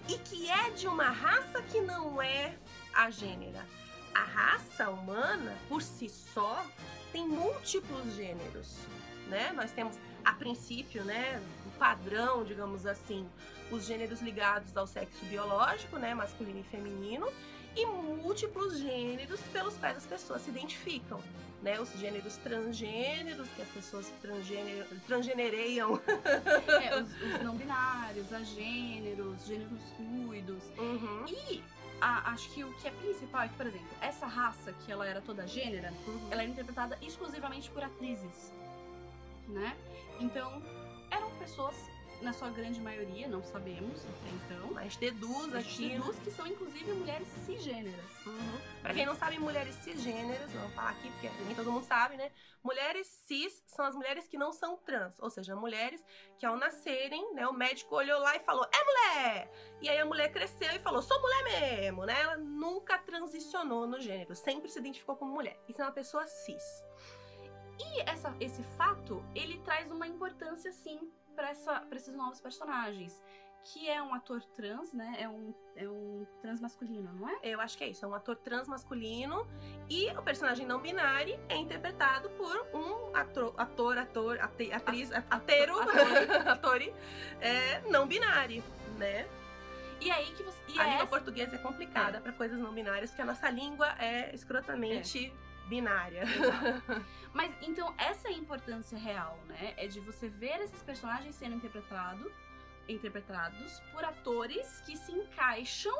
e 0.08 0.18
que 0.18 0.50
é 0.50 0.70
de 0.70 0.86
uma 0.86 1.08
raça 1.08 1.62
que 1.62 1.80
não 1.80 2.20
é 2.20 2.54
a 2.92 3.10
gênera. 3.10 3.66
A 4.14 4.24
raça 4.24 4.90
humana, 4.90 5.56
por 5.68 5.80
si 5.80 6.08
só, 6.08 6.66
tem 7.12 7.26
múltiplos 7.26 8.14
gêneros, 8.14 8.76
né? 9.28 9.52
Nós 9.52 9.72
temos, 9.72 9.96
a 10.24 10.32
princípio, 10.32 11.02
né, 11.04 11.42
o 11.66 11.70
padrão, 11.78 12.44
digamos 12.44 12.86
assim, 12.86 13.26
os 13.70 13.86
gêneros 13.86 14.20
ligados 14.20 14.76
ao 14.76 14.86
sexo 14.86 15.24
biológico, 15.24 15.96
né, 15.96 16.14
masculino 16.14 16.60
e 16.60 16.64
feminino, 16.64 17.32
e 17.76 17.86
múltiplos 17.86 18.78
gêneros 18.78 19.40
pelos 19.52 19.76
quais 19.76 19.96
as 19.96 20.06
pessoas 20.06 20.42
se 20.42 20.50
identificam, 20.50 21.20
né? 21.62 21.80
Os 21.80 21.90
gêneros 21.98 22.36
transgêneros, 22.38 23.48
que 23.56 23.62
as 23.62 23.68
pessoas 23.68 24.12
transgênero, 24.20 24.86
transgenereiam. 25.06 26.00
É, 26.82 26.96
os, 27.00 27.08
os 27.08 27.42
não 27.42 27.56
binários, 27.56 28.32
agêneros, 28.32 29.46
gêneros 29.46 29.80
fluidos. 29.96 30.62
Uhum. 30.78 31.24
E 31.28 31.62
a- 32.00 32.30
acho 32.32 32.50
que 32.50 32.64
o 32.64 32.72
que 32.74 32.88
é 32.88 32.90
principal 32.90 33.42
é 33.42 33.48
que, 33.48 33.54
por 33.54 33.66
exemplo, 33.66 33.88
essa 34.00 34.26
raça 34.26 34.72
que 34.84 34.90
ela 34.92 35.06
era 35.06 35.20
toda 35.20 35.46
gênera, 35.46 35.92
Uhum. 36.06 36.28
ela 36.30 36.42
era 36.42 36.50
interpretada 36.50 36.98
exclusivamente 37.00 37.70
por 37.70 37.82
atrizes, 37.82 38.52
né? 39.48 39.76
Então, 40.20 40.62
eram 41.10 41.30
pessoas, 41.38 41.76
na 42.22 42.32
sua 42.32 42.50
grande 42.50 42.80
maioria, 42.80 43.26
não 43.28 43.42
sabemos 43.42 44.00
até 44.04 44.54
então, 44.54 44.72
Mas 44.72 44.96
deduz 44.96 45.54
aqui. 45.54 45.90
deduz 45.90 46.18
que 46.20 46.30
são 46.30 46.46
inclusive 46.46 46.92
mulheres 46.92 47.28
cisgêneras. 47.44 48.26
Uhum. 48.26 48.60
Pra 48.80 48.94
quem 48.94 49.04
não 49.04 49.14
sabe, 49.14 49.38
mulheres 49.38 49.74
cisgêneras, 49.76 50.50
vamos 50.52 50.72
falar 50.74 50.90
aqui, 50.90 51.10
porque 51.10 51.28
nem 51.44 51.54
todo 51.54 51.70
mundo 51.72 51.84
sabe, 51.84 52.16
né? 52.16 52.30
Mulheres 52.62 53.08
cis 53.26 53.62
são 53.66 53.84
as 53.84 53.94
mulheres 53.94 54.28
que 54.28 54.38
não 54.38 54.52
são 54.52 54.76
trans, 54.76 55.18
ou 55.18 55.28
seja, 55.28 55.56
mulheres 55.56 56.02
que 56.38 56.46
ao 56.46 56.56
nascerem, 56.56 57.34
né, 57.34 57.46
o 57.48 57.52
médico 57.52 57.96
olhou 57.96 58.20
lá 58.20 58.36
e 58.36 58.40
falou, 58.40 58.64
é 58.72 58.84
mulher! 58.84 59.50
E 59.80 59.88
aí 59.88 59.98
a 59.98 60.06
mulher 60.06 60.30
cresceu 60.30 60.70
e 60.72 60.78
falou, 60.78 61.02
sou 61.02 61.20
mulher 61.20 61.42
mesmo, 61.44 62.06
né? 62.06 62.20
Ela 62.20 62.36
nunca 62.36 62.98
transicionou 62.98 63.86
no 63.86 64.00
gênero, 64.00 64.36
sempre 64.36 64.70
se 64.70 64.78
identificou 64.78 65.16
como 65.16 65.34
mulher. 65.34 65.58
Isso 65.68 65.82
é 65.82 65.84
uma 65.84 65.92
pessoa 65.92 66.26
cis. 66.26 66.84
E 67.80 68.00
essa, 68.08 68.34
esse 68.38 68.62
fato, 68.76 69.24
ele 69.34 69.58
traz 69.64 69.90
uma 69.90 70.06
importância, 70.06 70.70
sim, 70.72 71.10
pra 71.32 71.50
esses 71.96 72.14
novos 72.14 72.40
personagens. 72.40 73.20
Que 73.64 73.88
é 73.88 74.02
um 74.02 74.12
ator 74.12 74.42
trans, 74.56 74.92
né? 74.92 75.14
É 75.20 75.28
um, 75.28 75.54
é 75.76 75.88
um 75.88 76.26
trans 76.40 76.60
masculino, 76.60 77.12
não 77.12 77.28
é? 77.28 77.38
Eu 77.44 77.60
acho 77.60 77.78
que 77.78 77.84
é 77.84 77.88
isso, 77.90 78.04
é 78.04 78.08
um 78.08 78.14
ator 78.14 78.34
trans 78.34 78.66
masculino 78.66 79.46
e 79.88 80.10
o 80.10 80.22
personagem 80.22 80.66
não 80.66 80.80
binário 80.80 81.38
é 81.48 81.56
interpretado 81.56 82.28
por 82.30 82.56
um 82.74 83.14
ator, 83.16 83.54
ator, 83.56 83.98
ator 83.98 84.40
ate- 84.40 84.72
atriz, 84.72 85.12
atero, 85.30 85.78
ator. 85.80 86.48
atore, 86.48 86.92
é, 87.40 87.80
não 87.88 88.04
binário, 88.08 88.64
né? 88.98 89.28
E 90.00 90.10
aí 90.10 90.32
que 90.34 90.42
você. 90.42 90.58
E 90.66 90.80
a 90.80 90.82
é 90.82 90.86
língua 90.86 91.02
essa- 91.04 91.06
portuguesa 91.06 91.54
é 91.54 91.58
complicada 91.60 92.20
pra 92.20 92.32
coisas 92.32 92.58
não 92.58 92.72
binárias, 92.72 93.10
porque 93.10 93.22
a 93.22 93.26
nossa 93.26 93.48
língua 93.48 93.94
é 94.00 94.34
escrotamente 94.34 95.32
binária. 95.68 96.24
Mas 97.32 97.52
então 97.62 97.94
essa 97.98 98.28
é 98.28 98.32
a 98.32 98.36
importância 98.36 98.98
real, 98.98 99.38
né? 99.46 99.74
É 99.76 99.86
de 99.86 100.00
você 100.00 100.28
ver 100.28 100.60
esses 100.60 100.82
personagens 100.82 101.34
sendo 101.34 101.56
interpretado, 101.56 102.30
interpretados 102.88 103.80
por 103.92 104.04
atores 104.04 104.80
que 104.86 104.96
se 104.96 105.12
encaixam 105.12 105.96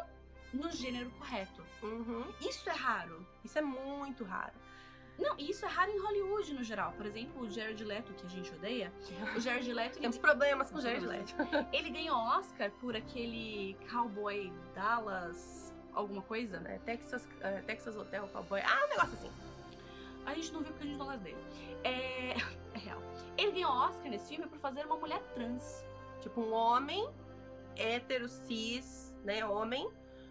no 0.53 0.71
gênero 0.71 1.11
correto. 1.13 1.65
Uhum. 1.83 2.33
Isso 2.41 2.69
é 2.69 2.75
raro. 2.75 3.27
Isso 3.45 3.59
é 3.59 3.63
muito 3.63 4.25
raro. 4.25 4.53
Não, 5.19 5.39
e 5.39 5.51
isso 5.51 5.65
é 5.65 5.69
raro 5.69 5.91
em 5.91 5.99
Hollywood 5.99 6.55
no 6.55 6.65
geral. 6.65 6.93
Por 6.93 7.07
exemplo, 7.07 7.43
o 7.43 7.51
Jared 7.51 7.85
Leto, 7.85 8.13
que 8.15 8.27
a 8.27 8.29
gente 8.29 8.53
odeia, 8.55 8.93
o 9.37 9.41
Jared 9.41 9.73
Leto, 9.73 9.95
ele, 9.95 10.01
Temos 10.01 10.19
problemas 10.19 10.71
com 10.71 10.79
o 10.79 10.81
Jared 10.81 11.07
Leto. 11.07 11.35
ele 11.73 11.91
ganhou 11.91 12.17
Oscar 12.17 12.71
por 12.73 12.97
aquele 12.97 13.77
Cowboy 13.91 14.53
Dallas 14.75 15.73
alguma 15.95 16.23
coisa, 16.23 16.59
né? 16.61 16.81
Texas, 16.85 17.29
eh, 17.41 17.63
Texas 17.67 17.97
Hotel 17.97 18.27
Cowboy. 18.29 18.61
Ah, 18.63 18.85
um 18.87 18.89
negócio 18.89 19.15
assim. 19.15 19.31
A 20.27 20.35
gente 20.35 20.53
não 20.53 20.61
viu 20.61 20.73
porque 20.73 20.85
a 20.85 20.87
gente 20.87 20.99
não 20.99 21.07
gosta 21.07 21.21
dele. 21.21 21.45
É, 21.85 22.35
é 22.75 22.79
real. 22.79 23.03
Ele 23.37 23.53
ganhou 23.53 23.73
Oscar 23.73 24.09
nesse 24.09 24.29
filme 24.29 24.49
por 24.49 24.59
fazer 24.59 24.87
uma 24.87 24.97
mulher 24.97 25.23
trans. 25.35 25.85
Tipo, 26.21 26.41
um 26.41 26.53
homem 26.53 27.09
hétero, 27.77 28.29
cis, 28.29 29.15
né? 29.25 29.45
Homem, 29.45 29.91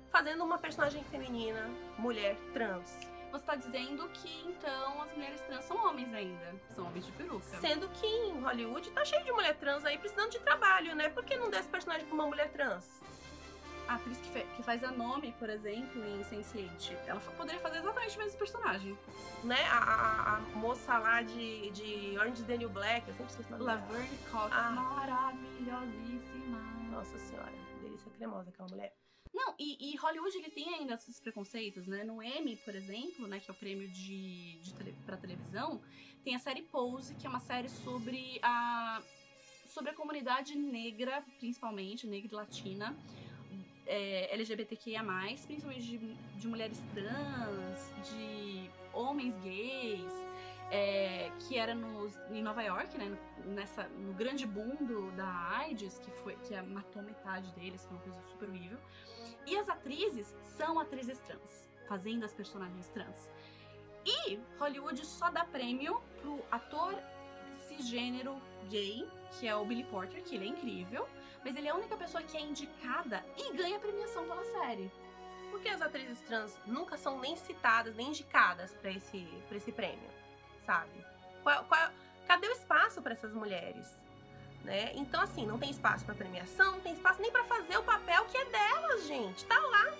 fazendo 0.09 0.43
uma 0.43 0.57
personagem 0.57 1.03
feminina, 1.05 1.69
mulher 1.97 2.37
trans. 2.53 2.97
Você 3.31 3.45
tá 3.45 3.55
dizendo 3.55 4.09
que 4.09 4.43
então 4.45 5.01
as 5.01 5.11
mulheres 5.13 5.39
trans 5.41 5.63
são 5.63 5.77
homens 5.77 6.13
ainda. 6.13 6.53
São 6.69 6.85
homens 6.85 7.05
de 7.05 7.11
peruca. 7.13 7.45
Sendo 7.61 7.87
que 7.89 8.05
em 8.05 8.41
Hollywood 8.41 8.91
tá 8.91 9.05
cheio 9.05 9.23
de 9.23 9.31
mulher 9.31 9.55
trans 9.57 9.85
aí 9.85 9.97
precisando 9.97 10.31
de 10.31 10.39
trabalho, 10.39 10.93
né? 10.95 11.09
Por 11.09 11.23
que 11.23 11.37
não 11.37 11.49
der 11.49 11.61
esse 11.61 11.69
personagem 11.69 12.05
pra 12.05 12.13
uma 12.13 12.27
mulher 12.27 12.51
trans? 12.51 13.01
A 13.91 13.95
atriz 13.95 14.17
que, 14.19 14.29
que 14.55 14.63
faz 14.63 14.81
a 14.85 14.91
nome, 14.91 15.33
por 15.37 15.49
exemplo, 15.49 16.01
em 16.05 16.21
Sense8, 16.23 16.97
ela 17.07 17.19
poderia 17.35 17.59
fazer 17.59 17.79
exatamente 17.79 18.15
o 18.15 18.19
mesmo 18.19 18.37
personagem. 18.39 18.97
Né? 19.43 19.61
A, 19.65 19.77
a- 19.77 20.35
a 20.37 20.39
moça 20.55 20.97
lá 20.97 21.21
de, 21.21 21.69
de 21.71 22.17
Orange 22.17 22.41
New 22.57 22.69
Black, 22.69 23.05
eu 23.09 23.13
sempre 23.15 23.31
esqueço 23.31 23.49
o 23.49 23.51
nome. 23.51 23.65
Laverne 23.65 24.17
Cox, 24.31 24.49
Ah. 24.55 24.71
maravilhosíssima. 24.71 26.57
Nossa 26.89 27.19
senhora, 27.19 27.51
delícia 27.81 28.09
cremosa 28.11 28.49
aquela 28.49 28.69
mulher. 28.69 28.95
Não, 29.33 29.53
e, 29.59 29.91
e 29.93 29.97
Hollywood 29.97 30.37
ele 30.37 30.49
tem 30.51 30.73
ainda 30.73 30.93
esses 30.93 31.19
preconceitos, 31.19 31.85
né? 31.85 32.03
No 32.05 32.23
Emmy, 32.23 32.55
por 32.57 32.73
exemplo, 32.75 33.27
né, 33.27 33.39
que 33.41 33.49
é 33.49 33.53
o 33.53 33.57
prêmio 33.57 33.89
de, 33.89 34.59
de 34.61 34.73
tele, 34.73 34.95
pra 35.05 35.17
televisão, 35.17 35.81
tem 36.23 36.33
a 36.35 36.39
série 36.39 36.61
Pose, 36.63 37.13
que 37.15 37.25
é 37.27 37.29
uma 37.29 37.39
série 37.41 37.67
sobre 37.67 38.39
a 38.41 39.01
sobre 39.67 39.91
a 39.91 39.93
comunidade 39.93 40.53
negra, 40.53 41.23
principalmente, 41.39 42.05
negra 42.05 42.29
e 42.29 42.35
latina, 42.35 42.93
é, 43.91 44.33
LGBTQIA+, 44.33 45.03
principalmente 45.45 45.81
de, 45.81 45.97
de 46.39 46.47
mulheres 46.47 46.81
trans, 46.93 47.93
de 48.09 48.71
homens 48.93 49.37
gays, 49.43 50.13
é, 50.71 51.29
que 51.39 51.57
era 51.57 51.75
nos, 51.75 52.17
em 52.31 52.41
Nova 52.41 52.63
York, 52.63 52.97
né, 52.97 53.17
nessa, 53.47 53.83
no 53.89 54.13
grande 54.13 54.47
boom 54.47 54.75
do, 54.75 55.11
da 55.11 55.27
AIDS, 55.57 55.99
que, 55.99 56.09
foi, 56.23 56.37
que 56.37 56.59
matou 56.61 57.03
metade 57.03 57.51
deles, 57.51 57.85
foi 57.85 57.97
uma 57.97 58.03
coisa 58.03 58.21
super 58.29 58.49
horrível. 58.49 58.77
E 59.45 59.57
as 59.57 59.67
atrizes 59.67 60.33
são 60.55 60.79
atrizes 60.79 61.19
trans, 61.19 61.69
fazendo 61.89 62.23
as 62.23 62.33
personagens 62.33 62.87
trans. 62.89 63.29
E 64.05 64.39
Hollywood 64.57 65.05
só 65.05 65.29
dá 65.29 65.43
prêmio 65.43 66.01
pro 66.21 66.39
ator 66.49 66.95
cisgênero 67.67 68.41
gay, 68.69 69.05
que 69.37 69.47
é 69.49 69.55
o 69.55 69.65
Billy 69.65 69.83
Porter, 69.83 70.23
que 70.23 70.35
ele 70.35 70.45
é 70.45 70.47
incrível, 70.47 71.05
mas 71.43 71.55
ele 71.55 71.67
é 71.67 71.71
a 71.71 71.75
única 71.75 71.95
pessoa 71.97 72.23
que 72.23 72.37
é 72.37 72.41
indicada 72.41 73.23
e 73.37 73.53
ganha 73.53 73.79
premiação 73.79 74.25
pela 74.25 74.43
série. 74.45 74.91
Por 75.49 75.59
que 75.61 75.69
as 75.69 75.81
atrizes 75.81 76.19
trans 76.21 76.57
nunca 76.65 76.97
são 76.97 77.19
nem 77.19 77.35
citadas, 77.35 77.95
nem 77.95 78.07
indicadas 78.09 78.73
pra 78.75 78.91
esse, 78.91 79.19
pra 79.47 79.57
esse 79.57 79.71
prêmio? 79.71 80.09
Sabe? 80.65 81.05
Qual- 81.43 81.65
qual- 81.65 81.91
cadê 82.27 82.47
o 82.47 82.51
espaço 82.51 83.01
pra 83.01 83.13
essas 83.13 83.33
mulheres? 83.33 83.85
Né? 84.63 84.91
Então, 84.93 85.19
assim, 85.21 85.45
não 85.45 85.57
tem 85.57 85.71
espaço 85.71 86.05
para 86.05 86.13
premiação, 86.13 86.73
não 86.73 86.81
tem 86.81 86.93
espaço 86.93 87.19
nem 87.21 87.31
para 87.31 87.43
fazer 87.45 87.77
o 87.77 87.83
papel 87.83 88.23
que 88.25 88.37
é 88.37 88.45
delas, 88.45 89.07
gente. 89.07 89.43
Tá 89.45 89.59
lá, 89.59 89.91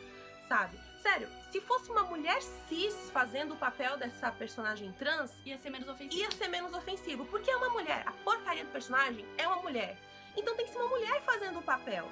sabe? 0.48 0.80
Sério, 1.02 1.28
se 1.52 1.60
fosse 1.62 1.90
uma 1.90 2.04
mulher 2.04 2.40
cis 2.70 3.10
fazendo 3.10 3.56
o 3.56 3.58
papel 3.58 3.98
dessa 3.98 4.32
personagem 4.32 4.92
trans, 4.94 5.34
Ia 5.44 5.58
ser 5.58 5.72
menos 5.72 5.90
ofensivo. 5.90 6.22
ia 6.22 6.30
ser 6.30 6.48
menos 6.48 6.72
ofensivo. 6.76 7.26
Porque 7.26 7.50
é 7.50 7.58
uma 7.58 7.70
mulher. 7.72 8.04
A 8.08 8.12
porcaria 8.12 8.64
do 8.64 8.72
personagem 8.72 9.26
é 9.36 9.48
uma 9.48 9.58
mulher. 9.64 9.98
Então 10.36 10.56
tem 10.56 10.66
que 10.66 10.72
ser 10.72 10.80
uma 10.80 10.90
mulher 10.90 11.22
fazendo 11.24 11.60
o 11.60 11.62
papel, 11.62 12.08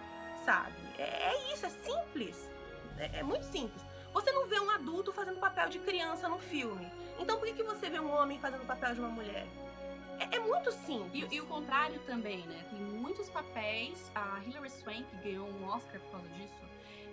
sabe? 0.45 0.75
É, 0.97 1.34
é 1.34 1.53
isso, 1.53 1.65
é 1.65 1.69
simples. 1.69 2.49
É, 2.97 3.19
é 3.19 3.23
muito 3.23 3.45
simples. 3.45 3.82
Você 4.13 4.32
não 4.32 4.47
vê 4.47 4.60
um 4.60 4.69
adulto 4.71 5.13
fazendo 5.13 5.39
papel 5.39 5.69
de 5.69 5.79
criança 5.79 6.27
no 6.27 6.39
filme. 6.39 6.91
Então 7.19 7.38
por 7.38 7.47
que, 7.47 7.53
que 7.53 7.63
você 7.63 7.89
vê 7.89 7.99
um 7.99 8.12
homem 8.12 8.39
fazendo 8.39 8.63
o 8.63 8.65
papel 8.65 8.93
de 8.93 8.99
uma 8.99 9.10
mulher? 9.10 9.47
É, 10.19 10.36
é 10.36 10.39
muito 10.39 10.71
simples. 10.71 11.32
E, 11.32 11.36
e 11.36 11.41
o 11.41 11.45
contrário 11.45 11.99
também, 12.01 12.39
né? 12.47 12.65
Tem 12.69 12.79
muitos 12.79 13.29
papéis. 13.29 14.12
A 14.15 14.41
Hilary 14.45 14.69
Swank 14.69 15.05
ganhou 15.23 15.47
um 15.47 15.65
Oscar 15.67 15.99
por 16.01 16.12
causa 16.12 16.27
disso. 16.29 16.60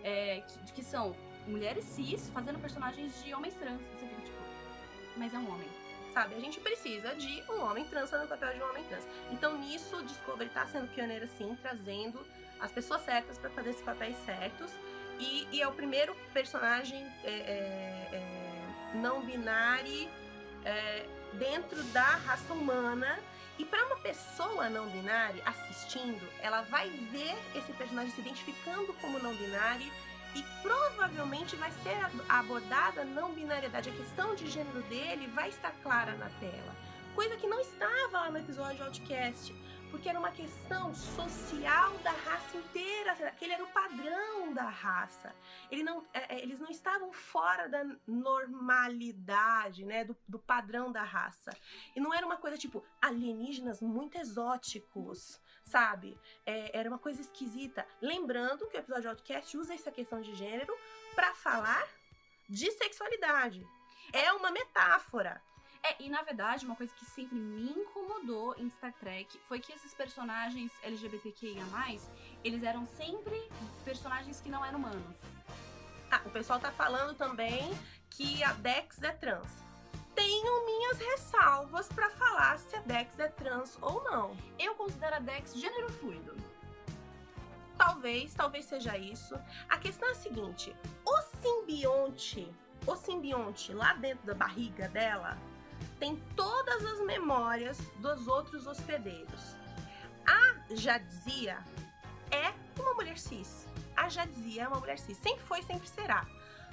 é, 0.02 0.40
que, 0.66 0.72
que 0.74 0.84
são 0.84 1.14
mulheres 1.46 1.84
cis 1.84 2.28
fazendo 2.30 2.58
personagens 2.60 3.22
de 3.24 3.34
homens 3.34 3.54
trans. 3.54 3.80
Você 3.92 4.06
fica 4.06 4.22
tipo, 4.22 4.38
mas 5.16 5.32
é 5.34 5.38
um 5.38 5.48
homem. 5.52 5.68
Sabe? 6.16 6.34
A 6.34 6.40
gente 6.40 6.58
precisa 6.60 7.14
de 7.14 7.44
um 7.46 7.60
homem 7.60 7.84
trans 7.84 8.08
fazendo 8.08 8.24
o 8.24 8.28
papel 8.30 8.54
de 8.54 8.62
um 8.62 8.70
homem 8.70 8.82
trans. 8.84 9.04
Então, 9.30 9.58
nisso, 9.58 10.02
Discovery 10.02 10.48
tá 10.48 10.66
sendo 10.66 10.88
pioneira, 10.88 11.26
sim, 11.26 11.54
trazendo 11.60 12.26
as 12.58 12.72
pessoas 12.72 13.02
certas 13.04 13.36
para 13.36 13.50
fazer 13.50 13.68
esses 13.68 13.82
papéis 13.82 14.16
certos. 14.24 14.72
E, 15.20 15.46
e 15.52 15.60
é 15.60 15.68
o 15.68 15.72
primeiro 15.72 16.14
personagem 16.32 17.04
é, 17.22 17.30
é, 17.30 18.16
é, 18.16 18.96
não 18.96 19.26
binário 19.26 20.08
é, 20.64 21.06
dentro 21.34 21.82
da 21.92 22.16
raça 22.26 22.50
humana. 22.50 23.18
E 23.58 23.64
para 23.66 23.84
uma 23.84 23.96
pessoa 23.98 24.70
não 24.70 24.88
binária 24.88 25.42
assistindo, 25.44 26.26
ela 26.40 26.62
vai 26.62 26.88
ver 26.88 27.36
esse 27.54 27.72
personagem 27.74 28.10
se 28.12 28.22
identificando 28.22 28.90
como 29.02 29.18
não 29.18 29.34
binário 29.34 29.92
e 30.34 30.42
provavelmente 30.62 31.56
vai 31.56 31.70
ser 31.82 31.96
abordada 32.28 33.02
a 33.02 33.04
não 33.04 33.32
binariedade. 33.32 33.90
A 33.90 33.92
questão 33.92 34.34
de 34.34 34.46
gênero 34.48 34.82
dele 34.82 35.26
vai 35.28 35.48
estar 35.48 35.72
clara 35.82 36.14
na 36.16 36.28
tela. 36.40 36.74
Coisa 37.14 37.36
que 37.36 37.46
não 37.46 37.60
estava 37.60 38.20
lá 38.20 38.30
no 38.30 38.38
episódio 38.38 38.84
Outcast, 38.84 39.54
porque 39.90 40.08
era 40.08 40.18
uma 40.18 40.30
questão 40.30 40.94
social 40.94 41.96
da 41.98 42.10
raça 42.10 42.56
inteira. 42.56 43.12
Aquele 43.28 43.54
era 43.54 43.64
o 43.64 43.68
padrão 43.68 44.52
da 44.52 44.68
raça. 44.68 45.34
Ele 45.70 45.82
não, 45.82 46.04
é, 46.12 46.36
é, 46.36 46.42
eles 46.42 46.60
não 46.60 46.68
estavam 46.68 47.12
fora 47.12 47.68
da 47.68 47.84
normalidade, 48.06 49.84
né? 49.84 50.04
Do, 50.04 50.16
do 50.28 50.38
padrão 50.38 50.92
da 50.92 51.02
raça. 51.02 51.50
E 51.94 52.00
não 52.00 52.12
era 52.12 52.26
uma 52.26 52.36
coisa 52.36 52.58
tipo 52.58 52.84
alienígenas 53.00 53.80
muito 53.80 54.18
exóticos 54.18 55.40
sabe? 55.66 56.18
É, 56.44 56.78
era 56.78 56.88
uma 56.88 56.98
coisa 56.98 57.20
esquisita. 57.20 57.86
Lembrando 58.00 58.66
que 58.68 58.76
o 58.76 58.80
episódio 58.80 59.10
Outcast 59.10 59.56
usa 59.56 59.74
essa 59.74 59.90
questão 59.90 60.20
de 60.20 60.34
gênero 60.34 60.74
para 61.14 61.34
falar 61.34 61.86
de 62.48 62.70
sexualidade. 62.72 63.66
É 64.12 64.32
uma 64.32 64.50
metáfora. 64.50 65.42
É, 65.82 66.02
e 66.02 66.08
na 66.08 66.22
verdade, 66.22 66.64
uma 66.64 66.76
coisa 66.76 66.92
que 66.94 67.04
sempre 67.04 67.36
me 67.36 67.70
incomodou 67.70 68.54
em 68.58 68.70
Star 68.70 68.92
Trek 68.94 69.38
foi 69.46 69.60
que 69.60 69.72
esses 69.72 69.92
personagens 69.92 70.72
LGBTQIA, 70.82 71.62
eles 72.42 72.62
eram 72.62 72.86
sempre 72.86 73.48
personagens 73.84 74.40
que 74.40 74.48
não 74.48 74.64
eram 74.64 74.78
humanos. 74.78 75.16
Ah, 76.10 76.22
o 76.24 76.30
pessoal 76.30 76.58
tá 76.58 76.70
falando 76.70 77.16
também 77.16 77.70
que 78.10 78.42
a 78.42 78.52
Dex 78.54 79.02
é 79.02 79.12
trans 79.12 79.66
tenho 80.16 80.64
minhas 80.64 80.98
ressalvas 80.98 81.86
para 81.88 82.10
falar 82.10 82.58
se 82.58 82.74
a 82.74 82.80
Dex 82.80 83.16
é 83.18 83.28
trans 83.28 83.78
ou 83.80 84.02
não. 84.02 84.36
Eu 84.58 84.74
considero 84.74 85.16
a 85.16 85.20
Dex 85.20 85.54
gênero 85.54 85.92
fluido. 85.92 86.34
Talvez, 87.76 88.34
talvez 88.34 88.64
seja 88.64 88.96
isso. 88.96 89.38
A 89.68 89.76
questão 89.78 90.08
é 90.08 90.12
a 90.12 90.16
seguinte: 90.16 90.74
o 91.04 91.20
simbionte, 91.42 92.50
o 92.86 92.96
simbionte 92.96 93.72
lá 93.72 93.92
dentro 93.92 94.26
da 94.26 94.34
barriga 94.34 94.88
dela 94.88 95.36
tem 96.00 96.16
todas 96.34 96.84
as 96.84 97.00
memórias 97.00 97.78
dos 97.98 98.26
outros 98.26 98.66
hospedeiros. 98.66 99.56
A 100.26 100.74
Jadzia 100.74 101.62
é 102.30 102.52
uma 102.80 102.94
mulher 102.94 103.18
cis. 103.18 103.66
A 103.94 104.08
Jadzia 104.08 104.64
é 104.64 104.68
uma 104.68 104.80
mulher 104.80 104.98
cis. 104.98 105.18
Sempre 105.18 105.44
foi, 105.44 105.62
sempre 105.62 105.88
será. 105.88 106.26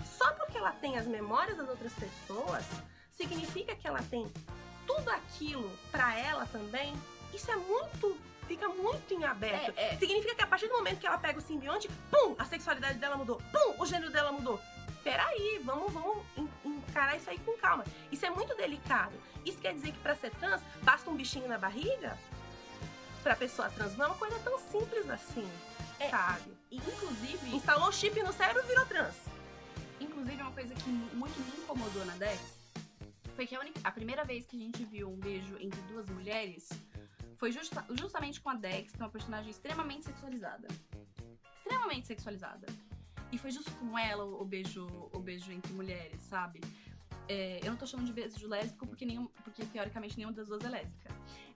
Só 0.05 0.31
porque 0.33 0.57
ela 0.57 0.71
tem 0.71 0.97
as 0.97 1.05
memórias 1.05 1.57
das 1.57 1.69
outras 1.69 1.93
pessoas, 1.93 2.65
significa 3.15 3.75
que 3.75 3.87
ela 3.87 4.01
tem 4.03 4.31
tudo 4.85 5.09
aquilo 5.09 5.69
para 5.91 6.17
ela 6.17 6.45
também. 6.47 6.93
Isso 7.33 7.49
é 7.51 7.55
muito. 7.55 8.17
Fica 8.47 8.67
muito 8.67 9.13
em 9.13 9.23
aberto. 9.23 9.73
É, 9.77 9.93
é. 9.93 9.97
Significa 9.97 10.35
que 10.35 10.41
a 10.43 10.47
partir 10.47 10.67
do 10.67 10.73
momento 10.73 10.99
que 10.99 11.07
ela 11.07 11.17
pega 11.17 11.39
o 11.39 11.41
simbionte, 11.41 11.89
pum, 12.11 12.35
a 12.37 12.43
sexualidade 12.45 12.99
dela 12.99 13.15
mudou. 13.15 13.41
Pum, 13.51 13.75
o 13.81 13.85
gênero 13.85 14.11
dela 14.11 14.31
mudou. 14.33 14.59
Peraí, 15.03 15.61
vamos, 15.63 15.91
vamos 15.93 16.23
encarar 16.65 17.15
isso 17.15 17.29
aí 17.29 17.39
com 17.39 17.57
calma. 17.57 17.85
Isso 18.11 18.25
é 18.25 18.29
muito 18.29 18.53
delicado. 18.55 19.13
Isso 19.45 19.57
quer 19.59 19.73
dizer 19.73 19.91
que 19.93 19.99
para 19.99 20.15
ser 20.15 20.31
trans, 20.35 20.61
basta 20.81 21.09
um 21.09 21.15
bichinho 21.15 21.47
na 21.47 21.57
barriga? 21.57 22.17
Pra 23.21 23.35
pessoa 23.35 23.69
trans 23.69 23.95
não 23.97 24.05
é 24.05 24.07
uma 24.09 24.17
coisa 24.17 24.37
tão 24.39 24.59
simples 24.59 25.09
assim, 25.09 25.49
É, 25.99 26.09
sabe? 26.09 26.53
Inclusive, 26.69 27.55
Instalou 27.55 27.91
chip 27.91 28.21
no 28.21 28.33
cérebro 28.33 28.61
e 28.63 28.67
virou 28.67 28.85
trans. 28.85 29.15
inclusive 30.01 30.41
uma 30.41 30.51
coisa 30.51 30.73
que 30.75 30.89
muito 30.89 31.39
me 31.39 31.63
incomodou 31.63 32.05
na 32.05 32.13
Dex 32.17 32.39
foi 33.35 33.45
que 33.47 33.55
a, 33.55 33.59
única- 33.59 33.79
a 33.83 33.91
primeira 33.91 34.23
vez 34.23 34.45
que 34.45 34.55
a 34.55 34.59
gente 34.59 34.83
viu 34.85 35.09
um 35.09 35.17
beijo 35.17 35.55
entre 35.59 35.79
duas 35.83 36.07
mulheres 36.09 36.69
foi 37.37 37.51
justa- 37.51 37.85
justamente 37.91 38.39
com 38.39 38.49
a 38.49 38.55
Dex, 38.55 38.91
que 38.91 39.01
é 39.01 39.05
uma 39.05 39.11
personagem 39.11 39.49
extremamente 39.51 40.05
sexualizada. 40.05 40.67
Extremamente 41.57 42.07
sexualizada. 42.07 42.67
E 43.31 43.37
foi 43.37 43.51
justo 43.51 43.71
com 43.77 43.97
ela 43.97 44.23
o, 44.23 44.45
beijo 44.45 44.85
o 45.11 45.19
beijo 45.19 45.51
entre 45.51 45.73
mulheres, 45.73 46.21
sabe? 46.21 46.61
É, 47.27 47.59
eu 47.63 47.71
não 47.71 47.77
tô 47.77 47.87
chamando 47.87 48.07
de 48.07 48.13
beijo 48.13 48.47
lésbico 48.47 48.85
porque, 48.85 49.05
nenhum, 49.05 49.27
porque 49.43 49.65
teoricamente 49.65 50.15
nenhuma 50.17 50.33
das 50.35 50.47
duas 50.47 50.63
é 50.63 50.69
lésbica. 50.69 51.09